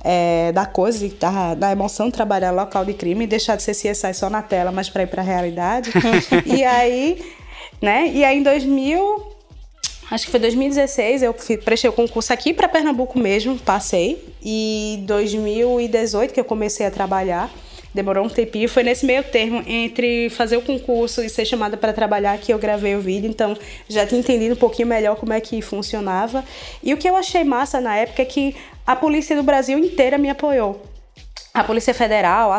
[0.05, 3.73] é, da coisa, da, da emoção de trabalhar local de crime e deixar de ser
[3.73, 5.91] CSI só na tela, mas para ir para a realidade.
[6.47, 7.25] e aí,
[7.81, 8.09] né?
[8.09, 9.37] E aí em 2000
[10.09, 11.35] Acho que foi 2016, eu
[11.65, 14.25] prestei o concurso aqui para Pernambuco mesmo, passei.
[14.41, 17.51] E 2018 que eu comecei a trabalhar.
[17.93, 21.95] Demorou um tempinho, foi nesse meio termo entre fazer o concurso e ser chamada para
[21.95, 23.57] trabalhar que eu gravei o vídeo, então
[23.89, 26.45] já tinha entendido um pouquinho melhor como é que funcionava.
[26.83, 28.55] E o que eu achei massa na época é que
[28.87, 30.81] a polícia do Brasil inteira me apoiou.
[31.53, 32.59] A Polícia Federal, a,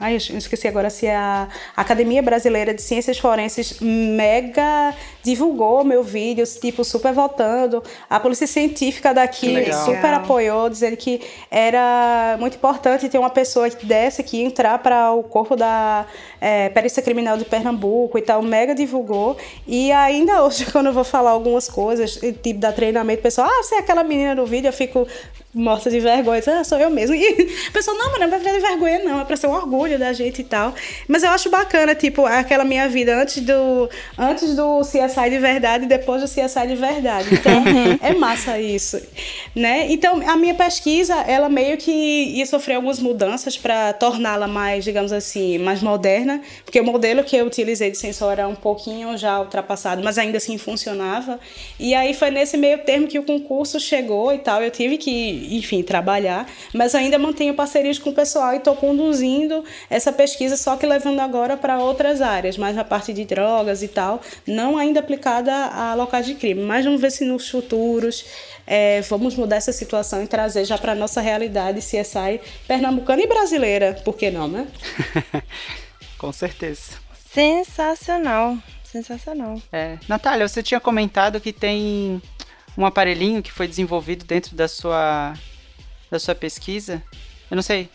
[0.00, 1.46] a, eu esqueci agora se é a
[1.76, 4.92] Academia Brasileira de Ciências Forenses mega
[5.28, 7.82] divulgou meu vídeo, tipo, super voltando.
[8.08, 11.20] A Polícia Científica daqui super apoiou, dizendo que
[11.50, 16.06] era muito importante ter uma pessoa dessa que entrar para o corpo da
[16.40, 19.36] é, Perícia Criminal de Pernambuco e tal, mega divulgou.
[19.66, 23.62] E ainda hoje, quando eu vou falar algumas coisas, tipo, dar treinamento, o pessoal, ah,
[23.62, 25.06] você é aquela menina do vídeo, eu fico
[25.58, 26.42] morta de vergonha.
[26.46, 27.16] Ah, sou eu mesmo.
[27.18, 29.20] E a pessoa, não, mas não é pra ter vergonha, não.
[29.20, 30.72] É pra ser um orgulho da gente e tal.
[31.08, 35.84] Mas eu acho bacana, tipo, aquela minha vida antes do, antes do CSI de verdade
[35.84, 37.28] e depois do CSI de verdade.
[37.32, 37.64] Então,
[38.02, 39.00] é massa isso,
[39.54, 39.86] né?
[39.90, 45.12] Então, a minha pesquisa, ela meio que ia sofrer algumas mudanças para torná-la mais, digamos
[45.12, 49.40] assim, mais moderna, porque o modelo que eu utilizei de sensor era um pouquinho já
[49.40, 51.40] ultrapassado, mas ainda assim funcionava.
[51.78, 54.62] E aí foi nesse meio termo que o concurso chegou e tal.
[54.62, 59.64] Eu tive que, enfim, trabalhar, mas ainda mantenho parcerias com o pessoal e estou conduzindo
[59.88, 63.88] essa pesquisa, só que levando agora para outras áreas, mais na parte de drogas e
[63.88, 66.62] tal, não ainda aplicada a locais de crime.
[66.62, 68.26] Mas vamos ver se nos futuros
[68.66, 73.94] é, vamos mudar essa situação e trazer já para nossa realidade CSI pernambucana e brasileira,
[74.04, 74.68] por que não, né?
[76.18, 76.92] Com certeza.
[77.32, 78.58] Sensacional.
[78.84, 79.60] Sensacional.
[79.72, 79.98] É.
[80.06, 82.20] Natália, você tinha comentado que tem
[82.76, 85.34] um aparelhinho que foi desenvolvido dentro da sua
[86.10, 87.02] da sua pesquisa.
[87.50, 87.88] Eu não sei.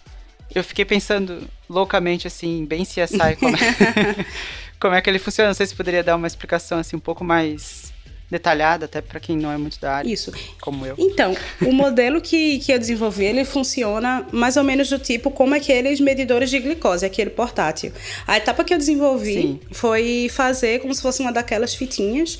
[0.53, 4.25] Eu fiquei pensando loucamente assim, bem CSI, como é,
[4.83, 5.47] como é que ele funciona.
[5.47, 7.93] Não sei se poderia dar uma explicação assim um pouco mais
[8.29, 10.11] detalhada, até para quem não é muito da área.
[10.11, 10.33] Isso.
[10.59, 10.95] Como eu.
[10.97, 15.55] Então, o modelo que, que eu desenvolvi, ele funciona mais ou menos do tipo como
[15.55, 17.93] aqueles medidores de glicose, aquele portátil.
[18.27, 19.59] A etapa que eu desenvolvi Sim.
[19.71, 22.39] foi fazer como se fosse uma daquelas fitinhas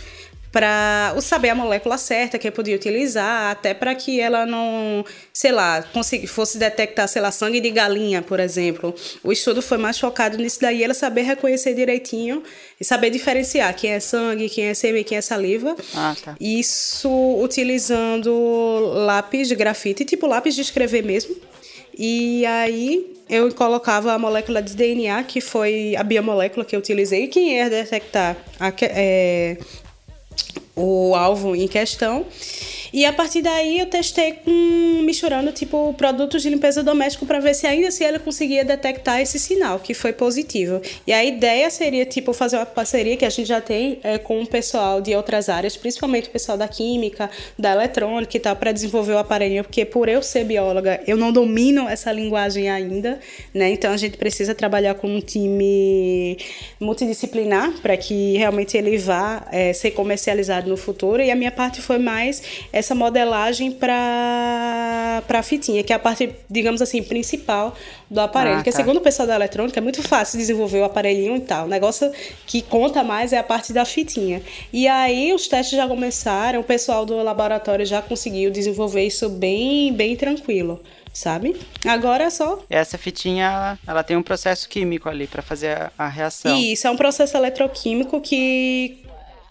[0.54, 5.52] para saber a molécula certa que eu podia utilizar, até para que ela não, sei
[5.52, 5.84] lá,
[6.28, 8.94] fosse detectar, sei lá, sangue de galinha, por exemplo.
[9.24, 12.44] O estudo foi mais focado nisso daí, ela saber reconhecer direitinho
[12.80, 15.76] e saber diferenciar quem é sangue, quem é sêmen, quem é saliva.
[15.96, 16.36] Ah, tá.
[16.40, 17.10] Isso
[17.42, 18.32] utilizando
[19.08, 21.36] lápis de grafite, tipo lápis de escrever mesmo.
[21.98, 27.28] E aí eu colocava a molécula de DNA, que foi a biomolécula que eu utilizei,
[27.28, 29.58] que ia detectar a, é,
[30.76, 32.26] o alvo em questão.
[32.94, 37.56] E a partir daí eu testei com misturando tipo produtos de limpeza doméstico para ver
[37.56, 40.80] se ainda assim ela conseguia detectar esse sinal, que foi positivo.
[41.08, 44.44] E a ideia seria tipo fazer uma parceria que a gente já tem é, com
[44.44, 48.72] o pessoal de outras áreas, principalmente o pessoal da química, da eletrônica e tal, para
[48.72, 53.20] desenvolver o aparelhinho, porque por eu ser bióloga, eu não domino essa linguagem ainda,
[53.52, 53.72] né?
[53.72, 56.38] Então a gente precisa trabalhar com um time
[56.80, 61.24] multidisciplinar para que realmente ele vá é, ser comercializado no futuro.
[61.24, 62.44] E a minha parte foi mais
[62.84, 67.76] essa modelagem para a fitinha, que é a parte, digamos assim, principal
[68.10, 68.56] do aparelho.
[68.56, 68.78] Ah, Porque tá.
[68.78, 71.66] segundo o pessoal da eletrônica, é muito fácil desenvolver o aparelhinho e tal.
[71.66, 72.12] O negócio
[72.46, 74.42] que conta mais é a parte da fitinha.
[74.72, 79.94] E aí os testes já começaram, o pessoal do laboratório já conseguiu desenvolver isso bem,
[79.94, 80.82] bem tranquilo.
[81.14, 81.56] Sabe?
[81.86, 85.92] Agora é só Essa fitinha, ela, ela tem um processo químico ali para fazer a,
[85.96, 86.58] a reação.
[86.58, 89.03] E isso é um processo eletroquímico que,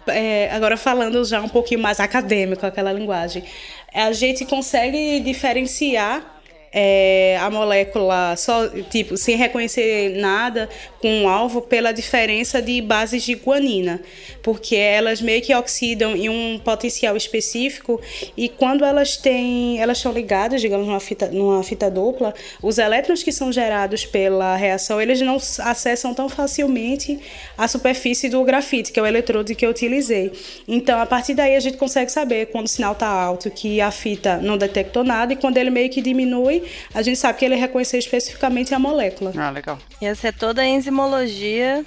[0.08, 3.44] é, agora falando já um pouquinho mais acadêmico, aquela linguagem,
[3.92, 6.41] a gente consegue diferenciar
[6.72, 10.68] é, a molécula só, tipo, sem reconhecer nada
[11.00, 14.00] com o alvo pela diferença de bases de guanina,
[14.42, 18.00] porque elas meio que oxidam em um potencial específico
[18.36, 23.22] e quando elas têm, elas estão ligadas, digamos, numa fita, numa fita dupla, os elétrons
[23.22, 27.18] que são gerados pela reação, eles não acessam tão facilmente
[27.58, 30.32] a superfície do grafite, que é o eletrodo que eu utilizei.
[30.66, 33.90] Então, a partir daí a gente consegue saber quando o sinal está alto que a
[33.90, 36.61] fita não detectou nada e quando ele meio que diminui,
[36.94, 39.32] a gente sabe que ele reconheceu especificamente a molécula.
[39.36, 39.78] Ah, legal.
[40.00, 41.84] Ia ser toda a enzimologia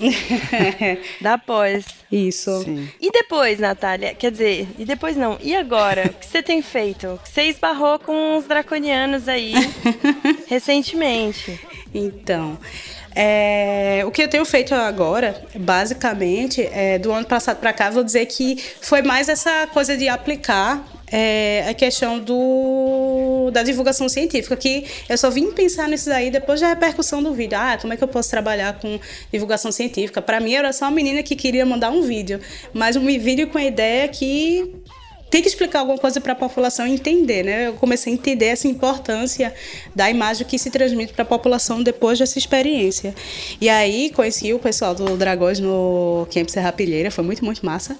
[1.21, 1.85] da pós.
[2.11, 2.63] Isso.
[2.63, 2.89] Sim.
[2.99, 4.13] E depois, Natália?
[4.13, 5.37] Quer dizer, e depois não.
[5.41, 6.07] E agora?
[6.07, 7.19] O que você tem feito?
[7.23, 9.53] Você esbarrou com os draconianos aí
[10.47, 11.59] recentemente.
[11.93, 12.57] Então,
[13.15, 18.03] é, o que eu tenho feito agora, basicamente, é, do ano passado para cá, vou
[18.03, 24.55] dizer que foi mais essa coisa de aplicar é, a questão do, da divulgação científica,
[24.57, 27.57] que eu só vim pensar nisso daí depois da repercussão do vídeo.
[27.57, 28.99] Ah, como é que eu posso trabalhar com
[29.31, 30.21] divulgação científica?
[30.21, 32.41] Para mim, era só uma menina que queria mandar um vídeo,
[32.73, 34.75] mas um vídeo com a ideia que
[35.29, 37.67] tem que explicar alguma coisa para a população entender, né?
[37.67, 39.53] Eu comecei a entender essa importância
[39.95, 43.13] da imagem que se transmite para a população depois dessa experiência.
[43.59, 47.97] E aí conheci o pessoal do Dragões no Camp Serra Pilheira, foi muito, muito massa.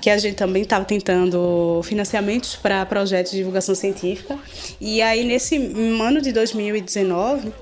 [0.00, 4.38] Que a gente também estava tentando financiamentos para projetos de divulgação científica.
[4.80, 7.52] E aí, nesse ano de 2019,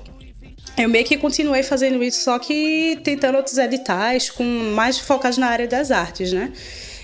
[0.77, 5.47] eu meio que continuei fazendo isso, só que tentando outros editais, com mais focados na
[5.47, 6.53] área das artes, né?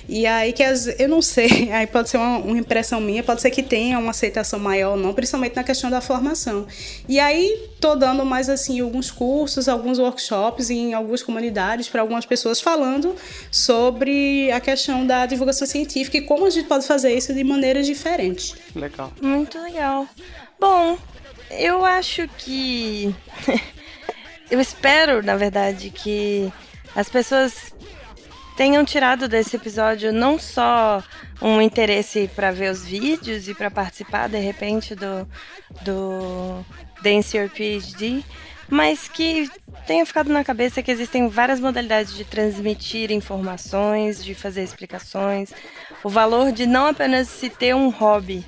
[0.07, 3.41] E aí que as, eu não sei, aí pode ser uma, uma impressão minha, pode
[3.41, 6.67] ser que tenha uma aceitação maior ou não, principalmente na questão da formação.
[7.07, 12.25] E aí tô dando mais assim alguns cursos, alguns workshops em algumas comunidades para algumas
[12.25, 13.15] pessoas falando
[13.51, 17.85] sobre a questão da divulgação científica e como a gente pode fazer isso de maneiras
[17.85, 18.55] diferentes.
[18.75, 19.11] Legal.
[19.21, 20.07] Muito legal.
[20.59, 20.97] Bom,
[21.51, 23.13] eu acho que.
[24.49, 26.51] eu espero, na verdade, que
[26.95, 27.73] as pessoas
[28.55, 31.03] tenham tirado desse episódio não só
[31.41, 35.27] um interesse para ver os vídeos e para participar de repente do,
[35.81, 36.65] do
[37.01, 38.23] Dance Your PhD,
[38.69, 39.49] mas que
[39.85, 45.51] tenha ficado na cabeça que existem várias modalidades de transmitir informações, de fazer explicações,
[46.03, 48.45] o valor de não apenas se ter um hobby,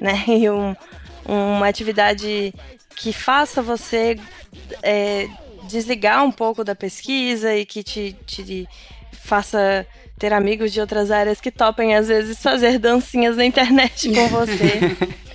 [0.00, 0.76] né, e um,
[1.24, 2.52] uma atividade
[2.96, 4.18] que faça você
[4.82, 5.28] é,
[5.66, 8.68] desligar um pouco da pesquisa e que te, te
[9.26, 9.86] faça
[10.18, 14.80] ter amigos de outras áreas que topem às vezes fazer dancinhas na internet com você.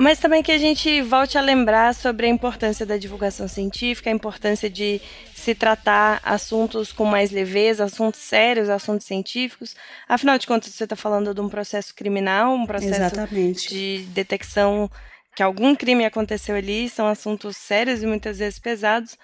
[0.00, 4.12] Mas também que a gente volte a lembrar sobre a importância da divulgação científica, a
[4.12, 5.00] importância de
[5.34, 9.74] se tratar assuntos com mais leveza, assuntos sérios, assuntos científicos.
[10.08, 13.68] Afinal de contas, você está falando de um processo criminal, um processo Exatamente.
[13.70, 14.88] de detecção
[15.34, 19.16] que algum crime aconteceu ali, são assuntos sérios e muitas vezes pesados,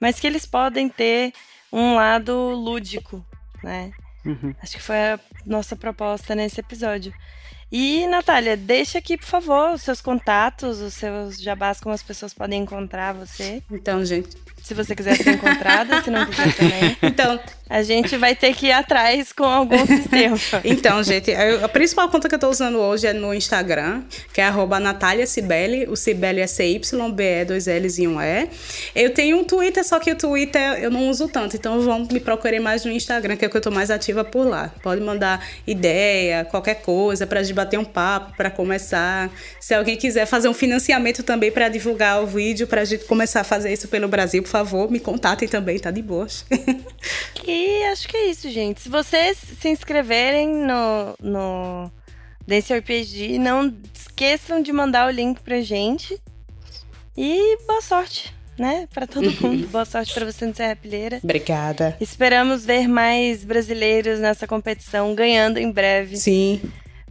[0.00, 1.32] mas que eles podem ter
[1.72, 3.24] um lado lúdico,
[3.62, 3.90] né?
[4.24, 4.54] Uhum.
[4.62, 7.12] Acho que foi a nossa proposta nesse episódio.
[7.72, 12.34] E, Natália, deixa aqui, por favor, os seus contatos, os seus jabás, como as pessoas
[12.34, 13.62] podem encontrar você.
[13.70, 14.36] Então, gente,
[14.70, 16.96] Se você quiser ser encontrada, se não quiser também.
[17.02, 17.40] então,
[17.70, 20.36] A gente vai ter que ir atrás com algum sistema.
[20.64, 24.02] Então, gente, a principal conta que eu tô usando hoje é no Instagram,
[24.32, 25.86] que é arroba Natália Cibele.
[25.88, 28.48] O Cibele é C-Y-B-E, dois L's e um E.
[28.94, 32.18] Eu tenho um Twitter, só que o Twitter eu não uso tanto, então vão me
[32.18, 34.72] procurar mais no Instagram, que é o que eu tô mais ativa por lá.
[34.82, 39.30] Pode mandar ideia, qualquer coisa, pra gente bater um papo, pra começar.
[39.60, 43.44] Se alguém quiser fazer um financiamento também pra divulgar o vídeo, pra gente começar a
[43.44, 44.59] fazer isso pelo Brasil, por favor,
[44.90, 46.44] me contatem também, tá de boas.
[47.46, 48.82] E acho que é isso, gente.
[48.82, 51.90] Se vocês se inscreverem no, no
[52.46, 56.20] Dance PhD, não esqueçam de mandar o link pra gente.
[57.16, 58.86] E boa sorte, né?
[58.92, 59.66] Pra todo mundo.
[59.68, 61.18] Boa sorte pra você no Serra Pilheira.
[61.24, 61.96] Obrigada.
[62.00, 66.16] Esperamos ver mais brasileiros nessa competição ganhando em breve.
[66.16, 66.60] Sim,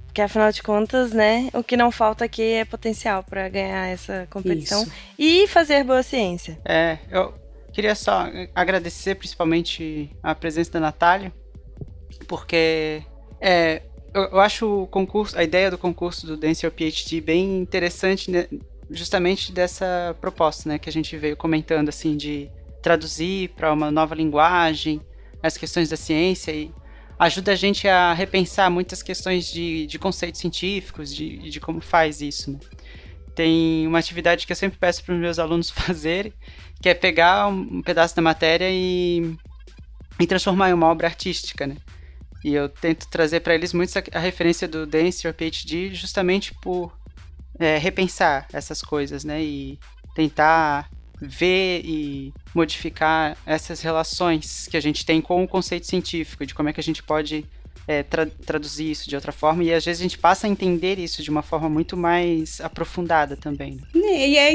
[0.10, 1.50] Porque afinal de contas, né?
[1.54, 4.92] O que não falta aqui é potencial pra ganhar essa competição Isso.
[5.20, 6.60] e fazer boa ciência.
[6.66, 7.32] É, eu
[7.72, 11.32] queria só agradecer principalmente a presença da Natália,
[12.28, 13.04] porque
[13.40, 17.60] é, eu, eu acho o concurso, a ideia do concurso do Dance Your PhD bem
[17.60, 18.48] interessante, né,
[18.90, 22.50] justamente dessa proposta, né, que a gente veio comentando assim de
[22.82, 25.00] traduzir para uma nova linguagem
[25.44, 26.72] as questões da ciência e
[27.20, 32.22] ajuda a gente a repensar muitas questões de, de conceitos científicos, de, de como faz
[32.22, 32.60] isso, né?
[33.36, 36.34] Tem uma atividade que eu sempre peço para os meus alunos fazerem,
[36.82, 39.36] que é pegar um, pedaço da matéria e,
[40.20, 41.76] e transformar em uma obra artística, né?
[42.44, 46.98] E eu tento trazer para eles muito a referência do Dance Your PhD justamente por
[47.60, 49.44] é, repensar essas coisas, né?
[49.44, 49.78] E
[50.16, 50.90] tentar
[51.22, 56.70] ver e modificar essas relações que a gente tem com o conceito científico, de como
[56.70, 57.46] é que a gente pode
[57.92, 61.00] é, tra- traduzir isso de outra forma, e às vezes a gente passa a entender
[61.00, 63.80] isso de uma forma muito mais aprofundada também.
[63.96, 64.28] né?
[64.28, 64.54] E é,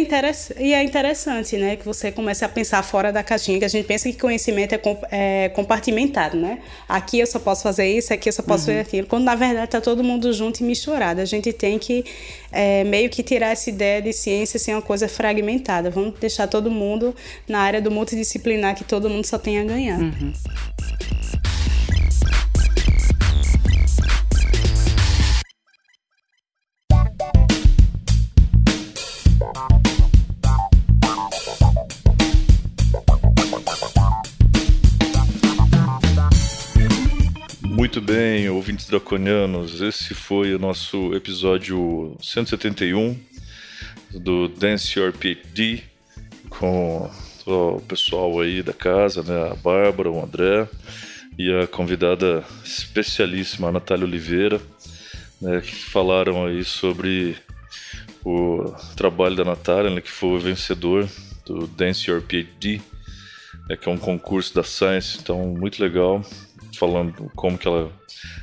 [0.61, 3.87] e é interessante, né, que você comece a pensar fora da caixinha, que a gente
[3.87, 6.61] pensa que conhecimento é, com- é compartimentado, né?
[6.89, 9.69] Aqui eu só posso fazer isso, aqui eu só posso fazer aquilo, quando na verdade
[9.71, 11.21] tá todo mundo junto e misturado.
[11.21, 12.05] A gente tem que
[12.53, 15.91] é, meio que tirar essa ideia de ciência ser uma coisa fragmentada.
[15.91, 17.15] Vamos deixar todo mundo
[17.49, 19.99] na área do multidisciplinar, que todo mundo só tem a ganhar.
[37.85, 43.15] Muito bem, ouvintes draconianos, esse foi o nosso episódio 171
[44.11, 45.83] do Dance Your PhD
[46.49, 47.11] com
[47.45, 50.67] o pessoal aí da casa, né, a Bárbara, o André
[51.39, 54.63] e a convidada especialíssima, a Natália Oliveira,
[55.39, 57.37] né, que falaram aí sobre
[58.25, 61.07] o trabalho da Natália, né, que foi o vencedor
[61.45, 62.81] do Dance Your PhD,
[63.69, 66.25] né, que é um concurso da Science, então muito legal
[66.77, 67.91] falando como que ela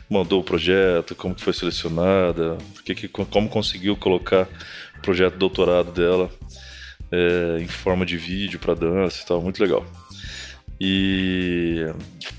[0.10, 4.48] mandou o projeto, como que foi selecionada, porque que, como conseguiu colocar
[4.98, 6.30] o projeto de doutorado dela
[7.12, 9.86] é, em forma de vídeo para dança e tal, muito legal.
[10.80, 11.86] E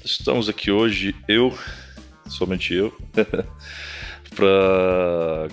[0.05, 1.57] estamos aqui hoje, eu,
[2.27, 2.93] somente eu,
[4.35, 5.49] para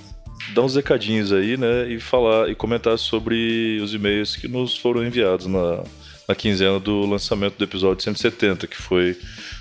[0.53, 5.05] dar uns recadinhos aí, né, e falar e comentar sobre os e-mails que nos foram
[5.05, 5.83] enviados na,
[6.27, 9.17] na quinzena do lançamento do episódio 170, que foi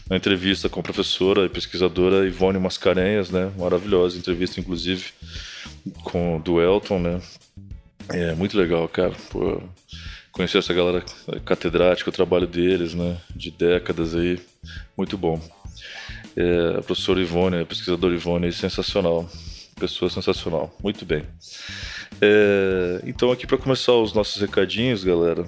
[0.09, 5.13] uma entrevista com a professora e pesquisadora Ivone Mascarenhas, né, maravilhosa entrevista, inclusive,
[6.03, 7.21] com do Elton, né,
[8.11, 9.63] é muito legal, cara, pô,
[10.33, 11.05] conhecer essa galera
[11.45, 14.41] catedrática, o trabalho deles, né, de décadas aí,
[14.97, 15.41] muito bom.
[16.37, 19.29] É, a professora Ivone, a pesquisadora Ivone, sensacional
[19.79, 20.75] pessoa sensacional.
[20.83, 21.25] Muito bem.
[22.21, 25.47] É, então, aqui para começar os nossos recadinhos, galera,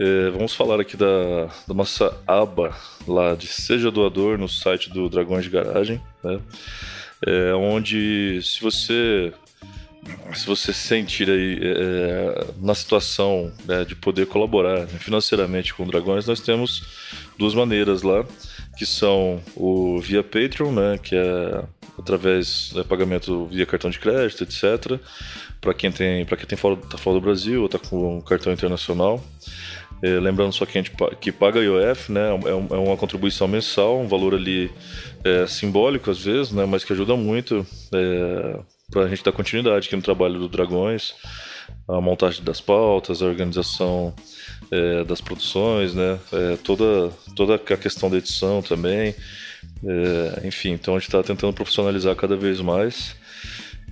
[0.00, 2.74] é, vamos falar aqui da, da, nossa aba
[3.06, 6.40] lá de Seja Doador no site do Dragões de Garagem, né?
[7.26, 9.30] É, onde se você
[10.32, 16.26] se você sentir aí é, na situação né, de poder colaborar né, financeiramente com Dragões,
[16.26, 16.82] nós temos
[17.38, 18.24] duas maneiras lá,
[18.78, 21.62] que são o via Patreon, né, que é
[21.98, 24.98] através do pagamento via cartão de crédito, etc.
[25.60, 28.20] Para quem tem, para quem tem fora, tá fora do Brasil ou está com um
[28.22, 29.22] cartão internacional.
[30.02, 34.00] É, lembrando só que a gente que paga IOF, né, é, é, uma contribuição mensal,
[34.00, 34.70] um valor ali
[35.22, 39.86] é, simbólico às vezes, né, mas que ajuda muito é, para a gente dar continuidade
[39.86, 41.14] aqui no trabalho do Dragões,
[41.86, 44.14] a montagem das pautas, a organização
[44.70, 49.14] é, das produções, né, é, toda toda a questão da edição também.
[49.84, 53.14] É, enfim, então a gente está tentando profissionalizar cada vez mais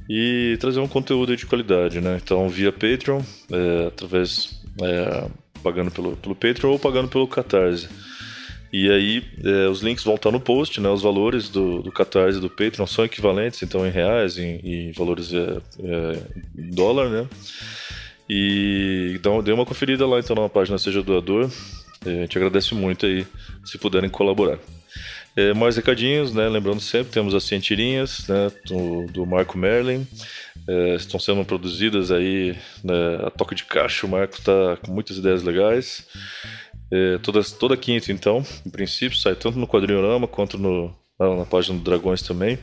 [0.09, 2.19] e trazer um conteúdo de qualidade, né?
[2.23, 3.21] Então via Patreon,
[3.53, 5.29] é, através é,
[5.59, 7.89] pagando pelo, pelo Patreon ou pagando pelo Catarse.
[8.73, 10.89] E aí é, os links vão estar no post, né?
[10.91, 14.93] Os valores do, do Catarse e do Patreon são equivalentes, então em reais, em, em
[14.93, 16.23] valores é, é,
[16.57, 17.27] em dólar, né?
[18.29, 21.51] E então dê uma conferida lá então na página Seja Doador.
[22.05, 23.27] É, a gente agradece muito aí
[23.65, 24.59] se puderem colaborar.
[25.39, 26.49] É, mais recadinhos, né?
[26.49, 28.51] Lembrando sempre, temos as cientirinhas né?
[28.67, 30.05] do, do Marco Merlin.
[30.67, 33.25] É, estão sendo produzidas aí né?
[33.25, 34.05] a toque de caixa.
[34.05, 36.09] O Marco está com muitas ideias legais.
[36.91, 41.77] É, toda, toda quinta, então, em princípio, sai tanto no Quadrinhorama quanto no, na página
[41.77, 42.59] do Dragões também,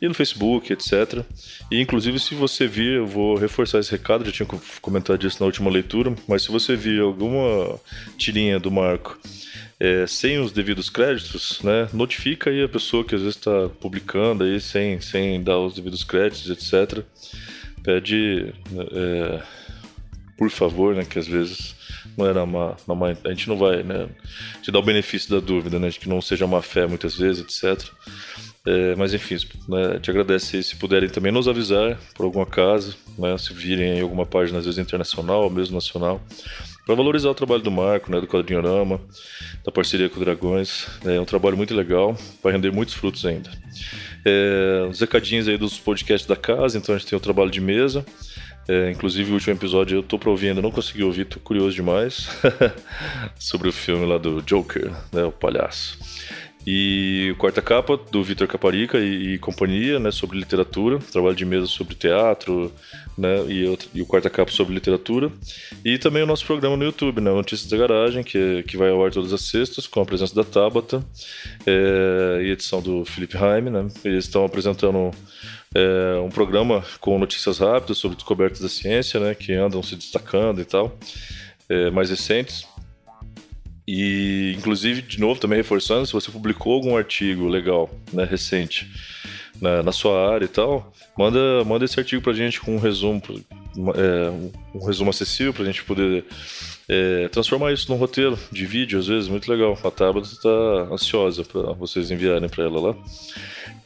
[0.00, 1.24] e no Facebook, etc.
[1.70, 4.48] E inclusive, se você vir, eu vou reforçar esse recado, já tinha
[4.80, 7.78] comentado isso na última leitura, mas se você vir alguma
[8.16, 9.18] tirinha do Marco
[9.78, 14.44] é, sem os devidos créditos, né, notifica aí a pessoa que às vezes está publicando
[14.44, 17.04] aí sem, sem dar os devidos créditos, etc.
[17.82, 18.54] Pede,
[18.92, 19.42] é,
[20.38, 21.74] por favor, né, que às vezes
[22.16, 24.08] não era uma, uma, a gente não vai, né,
[24.62, 27.42] te dar o benefício da dúvida, né, de que não seja uma fé muitas vezes,
[27.42, 27.88] etc.
[28.64, 29.36] É, mas enfim,
[29.68, 34.00] né, te agradece se puderem também nos avisar por algum acaso, né, se virem em
[34.00, 36.20] alguma página às vezes internacional ou mesmo nacional
[36.84, 39.00] para valorizar o trabalho do Marco, né, do Quadrinhorama,
[39.64, 40.86] da parceria com o Dragões.
[41.04, 43.50] É um trabalho muito legal, vai render muitos frutos ainda.
[44.24, 47.60] É, os recadinhos aí dos podcasts da casa, então a gente tem o trabalho de
[47.60, 48.04] mesa.
[48.68, 51.74] É, inclusive o último episódio eu tô pra ouvir ainda, não consegui ouvir, tô curioso
[51.74, 52.28] demais.
[53.38, 55.98] Sobre o filme lá do Joker, né, o palhaço.
[56.64, 61.44] E o quarta capa do Vitor Caparica e, e, companhia, né, sobre literatura, trabalho de
[61.44, 62.72] mesa sobre teatro,
[63.18, 65.30] né, e, outro, e, o quarta capa sobre literatura.
[65.84, 69.04] E também o nosso programa no YouTube, né, Notícias da Garagem, que, que vai ao
[69.04, 71.04] ar todas as sextas, com a presença da Tabata
[71.66, 73.88] é, e edição do Felipe Raime, né.
[74.04, 75.10] Eles estão apresentando
[75.74, 80.60] é, um programa com notícias rápidas sobre descobertas da ciência, né, que andam se destacando
[80.60, 80.96] e tal,
[81.68, 82.66] é, mais recentes.
[83.86, 88.88] E, inclusive, de novo, também reforçando, se você publicou algum artigo legal, né, recente,
[89.60, 93.22] na, na sua área e tal, manda, manda esse artigo pra gente com um resumo,
[93.94, 96.24] é, um resumo acessível pra gente poder
[96.88, 99.78] é, transformar isso num roteiro de vídeo, às vezes, muito legal.
[99.84, 102.96] A Tabata tá ansiosa para vocês enviarem para ela lá.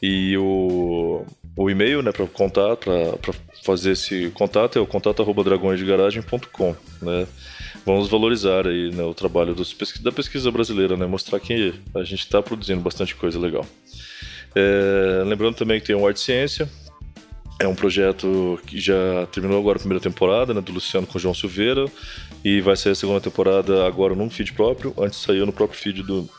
[0.01, 1.25] E o,
[1.57, 2.89] o e-mail, né, para contato,
[3.19, 3.33] para
[3.63, 7.27] fazer esse contato é o contato@dragõesdegaragem.com, né?
[7.83, 12.19] vamos valorizar aí né, o trabalho dos, da pesquisa brasileira, né, mostrar que a gente
[12.19, 13.65] está produzindo bastante coisa legal.
[14.55, 16.69] É, lembrando também que tem o Arte Ciência,
[17.59, 21.21] é um projeto que já terminou agora a primeira temporada, né, do Luciano com o
[21.21, 21.85] João Silveira,
[22.43, 26.03] e vai sair a segunda temporada agora num feed próprio, antes saiu no próprio feed
[26.03, 26.29] do,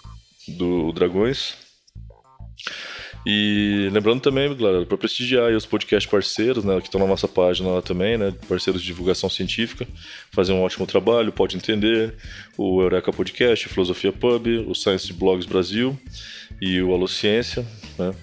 [0.46, 1.56] do Dragões.
[3.30, 7.68] E lembrando também, galera, para prestigiar os podcast parceiros, né, que estão na nossa página
[7.68, 9.86] lá também, né, parceiros de divulgação científica,
[10.32, 12.14] fazer um ótimo trabalho, pode entender,
[12.56, 15.94] o Eureka Podcast, Filosofia Pub, o Science Blogs Brasil
[16.58, 17.66] e o Alô Ciência,
[17.98, 18.14] né.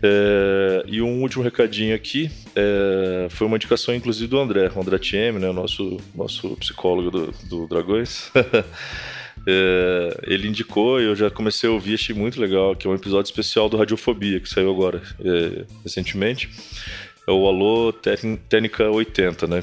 [0.00, 4.98] É, e um último recadinho aqui, é, foi uma indicação inclusive do André, o André
[4.98, 8.30] TM, né, nosso, nosso psicólogo do, do Dragões.
[9.46, 12.94] É, ele indicou e eu já comecei a ouvir, achei muito legal, que é um
[12.94, 16.50] episódio especial do Radiofobia, que saiu agora, é, recentemente.
[17.26, 19.62] É o Alô Técnica- Técnica 80, né?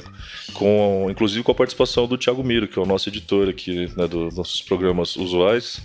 [0.54, 4.06] Com, inclusive com a participação do Thiago Miro, que é o nosso editor aqui, né,
[4.06, 5.82] do- dos nossos programas usuais,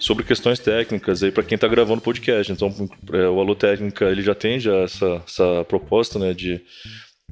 [0.00, 2.50] sobre questões técnicas aí para quem está gravando podcast.
[2.52, 2.74] Então,
[3.12, 6.60] é, o Alô Técnica, ele já tem já essa, essa proposta, né, de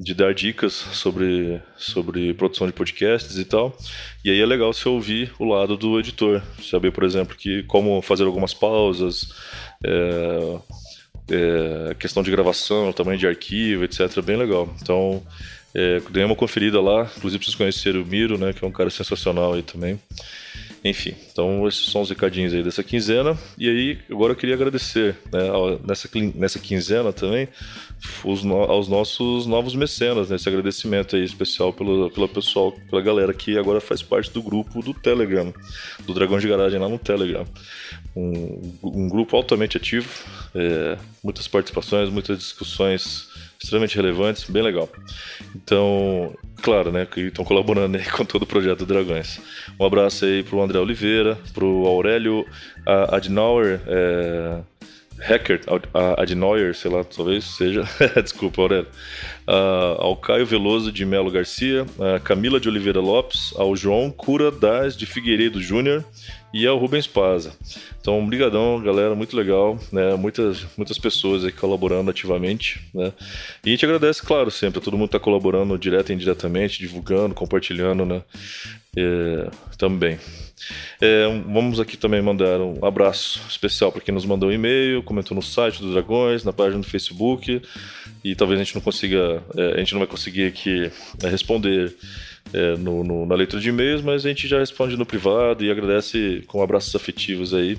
[0.00, 3.76] de dar dicas sobre, sobre produção de podcasts e tal.
[4.24, 6.42] E aí é legal você ouvir o lado do editor.
[6.62, 9.34] Saber, por exemplo, que como fazer algumas pausas,
[9.84, 10.58] é,
[11.30, 14.22] é, questão de gravação, tamanho de arquivo, etc.
[14.22, 14.74] Bem legal.
[14.80, 15.22] Então,
[15.74, 17.10] é, dei uma conferida lá.
[17.18, 20.00] Inclusive, vocês conheceram o Miro, né, que é um cara sensacional aí também.
[20.82, 23.36] Enfim, então esses são os recadinhos aí dessa quinzena.
[23.58, 25.40] E aí, agora eu queria agradecer né,
[25.86, 27.48] nessa, nessa quinzena também
[28.24, 33.32] os aos nossos novos mecenas, né, esse agradecimento aí especial pelo, pela pessoal, pela galera
[33.34, 35.52] que agora faz parte do grupo do Telegram,
[36.06, 37.46] do Dragão de Garagem lá no Telegram.
[38.16, 40.08] Um, um grupo altamente ativo,
[40.54, 43.28] é, muitas participações, muitas discussões
[43.62, 44.88] extremamente relevantes, bem legal.
[45.54, 49.40] Então, claro, né, que estão colaborando aí com todo o projeto Dragões.
[49.78, 52.46] Um abraço aí pro André Oliveira, pro Aurélio
[52.86, 54.60] Adnauer, é,
[55.20, 55.60] Hacker
[56.16, 57.84] Adnauer, sei lá, talvez seja.
[58.22, 58.88] Desculpa, Aurélio.
[59.52, 64.48] Ah, ao Caio Veloso de Melo Garcia, a Camila de Oliveira Lopes, ao João Cura
[64.48, 66.04] Das de Figueiredo Júnior
[66.54, 67.52] e ao Rubens Paza.
[68.00, 70.14] Então, brigadão, galera, muito legal, né?
[70.14, 73.12] Muitas, muitas pessoas aí colaborando ativamente, né?
[73.64, 77.34] E a gente agradece, claro, sempre todo mundo que tá colaborando direto e indiretamente, divulgando,
[77.34, 78.22] compartilhando, né?
[78.96, 80.16] É, também.
[81.00, 85.34] É, vamos aqui também mandar um abraço especial para quem nos mandou um e-mail, comentou
[85.34, 87.62] no site do Dragões, na página do Facebook.
[88.22, 90.90] E talvez a gente não consiga, é, a gente não vai conseguir aqui
[91.22, 91.94] é, responder
[92.52, 95.70] é, no, no- na leitura de e-mails, mas a gente já responde no privado e
[95.70, 97.78] agradece com abraços afetivos aí.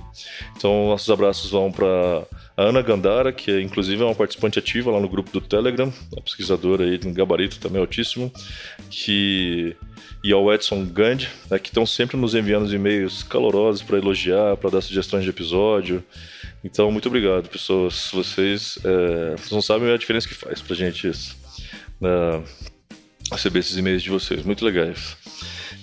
[0.56, 2.24] Então, nossos abraços vão para
[2.56, 6.22] a Ana Gandara, que inclusive é uma participante ativa lá no grupo do Telegram, uma
[6.22, 8.32] pesquisadora aí em gabarito também altíssimo,
[8.90, 9.76] que
[10.24, 14.70] e ao Edson Gandhi, né, que estão sempre nos enviando e-mails calorosos para elogiar, para
[14.70, 16.04] dar sugestões de episódio.
[16.64, 18.12] Então, muito obrigado, pessoas.
[18.14, 21.36] Vocês, é, vocês não sabem a diferença que faz pra gente isso.
[22.02, 22.44] Né,
[23.32, 25.16] receber esses e-mails de vocês, muito legais.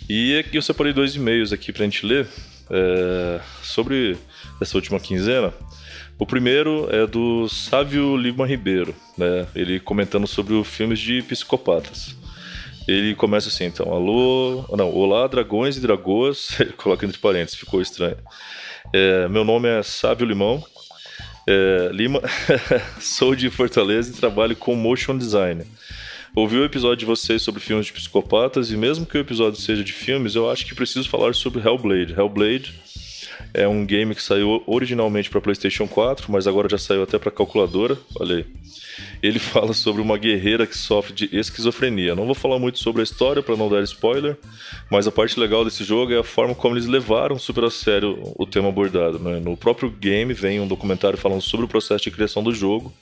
[0.09, 2.27] E aqui eu separei dois e-mails aqui pra gente ler
[2.71, 4.17] é, sobre
[4.61, 5.53] essa última quinzena.
[6.19, 9.47] O primeiro é do Sávio Lima Ribeiro, né?
[9.55, 12.17] Ele comentando sobre os filmes de psicopatas.
[12.89, 17.81] Ele começa assim, então, alô, não, olá, dragões e dragoas, ele coloca entre parênteses, ficou
[17.81, 18.17] estranho.
[18.93, 20.65] É, meu nome é Sávio Limão,
[21.47, 22.23] é, Lima,
[22.99, 25.65] sou de Fortaleza e trabalho com motion design.
[26.39, 29.83] Ouvi o episódio de vocês sobre filmes de psicopatas e mesmo que o episódio seja
[29.83, 32.13] de filmes, eu acho que preciso falar sobre Hellblade.
[32.13, 32.75] Hellblade
[33.55, 37.31] é um game que saiu originalmente para PlayStation 4, mas agora já saiu até para
[37.31, 37.97] calculadora.
[38.19, 38.47] Olha aí.
[39.23, 42.15] Ele fala sobre uma guerreira que sofre de esquizofrenia.
[42.15, 44.37] Não vou falar muito sobre a história para não dar spoiler,
[44.91, 48.19] mas a parte legal desse jogo é a forma como eles levaram super a sério
[48.37, 49.19] o tema abordado.
[49.19, 49.41] né?
[49.41, 52.93] No próprio game vem um documentário falando sobre o processo de criação do jogo.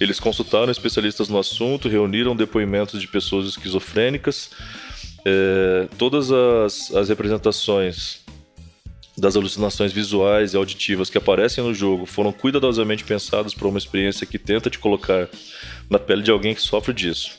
[0.00, 4.50] Eles consultaram especialistas no assunto, reuniram depoimentos de pessoas esquizofrênicas.
[5.26, 8.24] É, todas as, as representações
[9.16, 14.26] das alucinações visuais e auditivas que aparecem no jogo foram cuidadosamente pensadas para uma experiência
[14.26, 15.28] que tenta te colocar
[15.88, 17.38] na pele de alguém que sofre disso.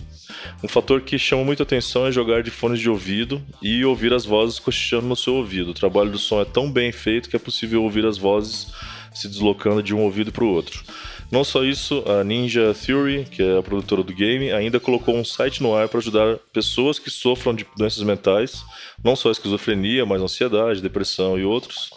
[0.64, 4.26] Um fator que chama muita atenção é jogar de fones de ouvido e ouvir as
[4.26, 5.72] vozes cochichando no seu ouvido.
[5.72, 8.68] O trabalho do som é tão bem feito que é possível ouvir as vozes
[9.14, 10.84] se deslocando de um ouvido para o outro.
[11.32, 15.26] Não só isso, a Ninja Theory, que é a produtora do game, ainda colocou um
[15.26, 18.64] site no ar para ajudar pessoas que sofram de doenças mentais,
[19.04, 21.90] não só esquizofrenia, mas ansiedade, depressão e outros.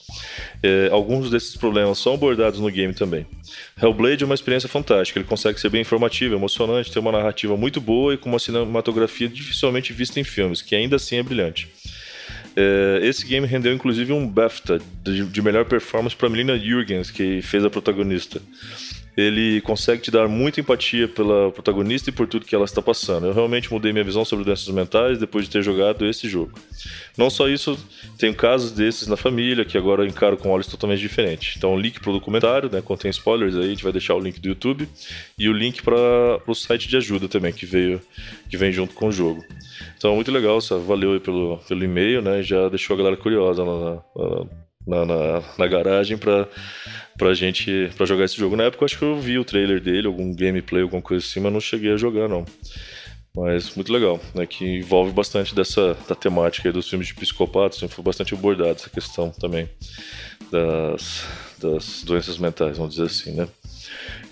[0.62, 3.26] É, alguns desses problemas são abordados no game também.
[3.80, 7.80] Hellblade é uma experiência fantástica, ele consegue ser bem informativo, emocionante, ter uma narrativa muito
[7.80, 11.68] boa e com uma cinematografia dificilmente vista em filmes, que ainda assim é brilhante.
[12.60, 17.64] É, esse game rendeu inclusive um BAFTA de, melhor performance para Melina Jurgens, que fez
[17.64, 18.42] a protagonista.
[19.18, 23.26] Ele consegue te dar muita empatia pela protagonista e por tudo que ela está passando.
[23.26, 26.56] Eu realmente mudei minha visão sobre doenças mentais depois de ter jogado esse jogo.
[27.16, 27.76] Não só isso,
[28.16, 31.56] tenho casos desses na família que agora encaro com olhos totalmente diferentes.
[31.56, 34.38] Então, link para o documentário, né, contém spoilers aí, a gente vai deixar o link
[34.38, 34.88] do YouTube
[35.36, 35.96] e o link para
[36.46, 38.00] o site de ajuda também que veio
[38.48, 39.44] que vem junto com o jogo.
[39.96, 40.76] Então, muito legal, Sá.
[40.76, 42.40] valeu pelo, pelo e-mail, né?
[42.40, 44.00] Já deixou a galera curiosa na,
[44.86, 46.48] na, na, na garagem para
[47.18, 48.56] pra gente pra jogar esse jogo.
[48.56, 51.40] Na época eu acho que eu vi o trailer dele, algum gameplay, alguma coisa assim,
[51.40, 52.46] mas não cheguei a jogar não.
[53.36, 54.46] Mas muito legal, né?
[54.46, 59.30] Que envolve bastante dessa da temática dos filmes de psicopatas, foi bastante abordada essa questão
[59.30, 59.68] também
[60.50, 61.26] das,
[61.60, 63.48] das doenças mentais, vamos dizer assim, né?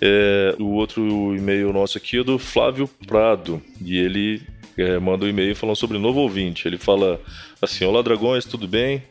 [0.01, 4.41] É, o outro e-mail nosso aqui é do Flávio Prado, e ele
[4.77, 6.67] é, manda um e-mail falando sobre novo ouvinte.
[6.67, 7.19] Ele fala
[7.61, 9.03] assim: Olá, dragões, tudo bem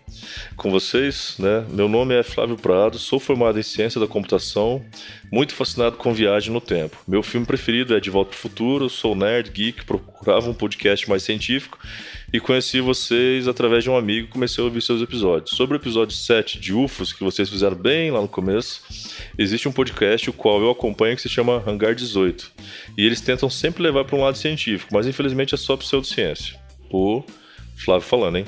[0.56, 1.36] com vocês?
[1.38, 1.64] Né?
[1.70, 4.84] Meu nome é Flávio Prado, sou formado em ciência da computação,
[5.30, 6.96] muito fascinado com viagem no tempo.
[7.06, 11.08] Meu filme preferido é De Volta para o Futuro, sou nerd, geek, procurava um podcast
[11.08, 11.78] mais científico
[12.32, 15.56] e conheci vocês através de um amigo e comecei a ouvir seus episódios.
[15.56, 18.82] Sobre o episódio 7 de UFOS, que vocês fizeram bem lá no começo,
[19.38, 22.52] existe um podcast o qual eu acompanho que se chama Hangar 18.
[22.96, 26.58] E eles tentam sempre levar para um lado científico, mas infelizmente é só pseudociência.
[26.90, 27.22] O
[27.76, 28.46] Flávio falando, hein?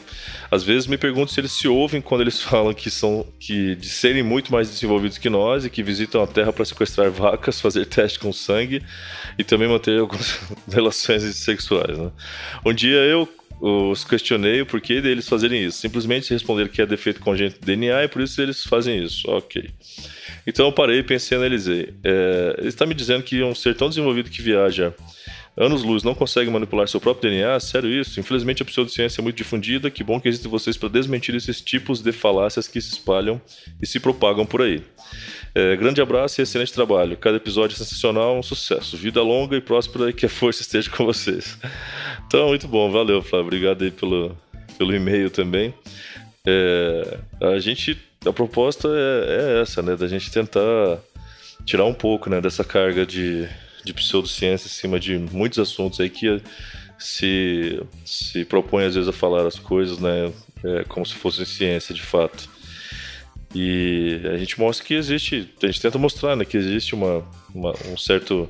[0.50, 3.88] Às vezes me pergunto se eles se ouvem quando eles falam que são que de
[3.88, 7.84] serem muito mais desenvolvidos que nós e que visitam a Terra para sequestrar vacas, fazer
[7.86, 8.82] teste com sangue
[9.38, 10.40] e também manter algumas
[10.72, 11.98] relações sexuais.
[11.98, 12.10] Né?
[12.64, 13.28] Um dia eu
[13.60, 15.78] os questionei o porquê deles fazerem isso.
[15.78, 19.28] Simplesmente responderam que é defeito congênito de DNA e por isso eles fazem isso.
[19.30, 19.70] Ok.
[20.46, 21.94] Então eu parei, pensei e analisei.
[22.04, 24.94] É, ele está me dizendo que um ser tão desenvolvido que viaja
[25.56, 27.58] anos-luz não consegue manipular seu próprio DNA?
[27.58, 28.20] Sério isso?
[28.20, 29.90] Infelizmente a pseudociência é muito difundida.
[29.90, 33.40] Que bom que existem vocês para desmentir esses tipos de falácias que se espalham
[33.82, 34.82] e se propagam por aí.
[35.54, 37.16] É, grande abraço e excelente trabalho.
[37.16, 38.96] Cada episódio é sensacional, um sucesso.
[38.96, 41.58] Vida longa e próspera e que a força esteja com vocês.
[42.26, 42.90] Então, muito bom.
[42.90, 43.46] Valeu, Flávio.
[43.46, 44.36] Obrigado aí pelo,
[44.76, 45.74] pelo e-mail também.
[46.46, 49.96] É, a gente, a proposta é, é, essa, né?
[49.96, 50.98] Da gente tentar
[51.64, 52.40] tirar um pouco, né?
[52.40, 53.48] Dessa carga de,
[53.84, 56.40] de pseudociência em cima de muitos assuntos aí que
[56.98, 60.32] se, se propõe às vezes a falar as coisas, né?
[60.64, 62.48] É, como se fosse ciência de fato.
[63.54, 67.72] E a gente mostra que existe, a gente tenta mostrar né, que existe uma, uma
[67.86, 68.48] um certo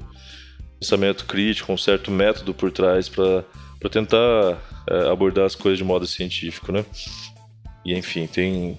[0.81, 3.45] pensamento crítico, um certo método por trás para
[3.91, 4.59] tentar
[4.89, 6.85] é, abordar as coisas de modo científico, né?
[7.85, 8.79] E enfim, tem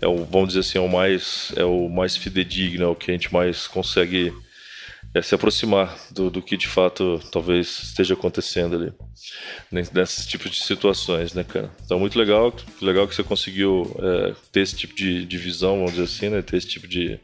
[0.00, 3.10] é o, vamos dizer assim, é o mais é o mais fidedigno, é o que
[3.10, 4.32] a gente mais consegue
[5.14, 8.92] é, se aproximar do, do que de fato talvez esteja acontecendo ali
[9.70, 11.70] nesses tipos de situações, né, cara?
[11.84, 15.92] Então, muito legal, legal que você conseguiu é, ter esse tipo de, de visão, vamos
[15.92, 16.42] dizer assim, né?
[16.42, 17.18] Ter esse tipo de,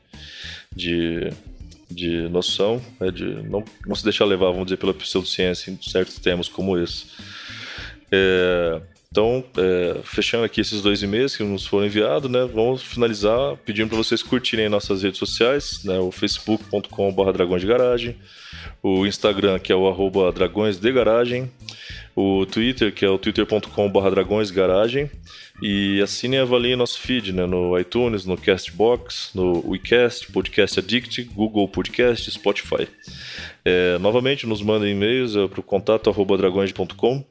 [0.75, 1.31] de,
[1.91, 3.11] de noção, né?
[3.11, 7.07] de não, não se deixar levar, vamos dizer, pela pseudociência em certos temas como esse.
[8.11, 8.81] É,
[9.15, 12.49] então, é, fechando aqui esses dois e-mails que nos foram enviados, né?
[12.53, 16.01] Vamos finalizar pedindo para vocês curtirem nossas redes sociais, né?
[16.01, 18.17] O facebook.com.br dragões de garagem,
[18.83, 21.49] o Instagram que é o arroba dragões de garagem,
[22.17, 25.09] o Twitter que é o twitter.com.br dragões garagem
[25.63, 27.47] e assinem e avaliem nosso feed, né?
[27.47, 32.89] No iTunes, no Castbox, no WeCast, Podcast Addict, Google Podcast, Spotify.
[33.65, 37.25] É, novamente, nos mandem e-mails é, para o contato arroba dragões.com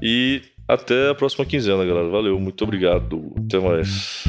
[0.00, 2.08] e até a próxima quinzena, galera.
[2.08, 3.32] Valeu, muito obrigado.
[3.36, 4.24] Até mais.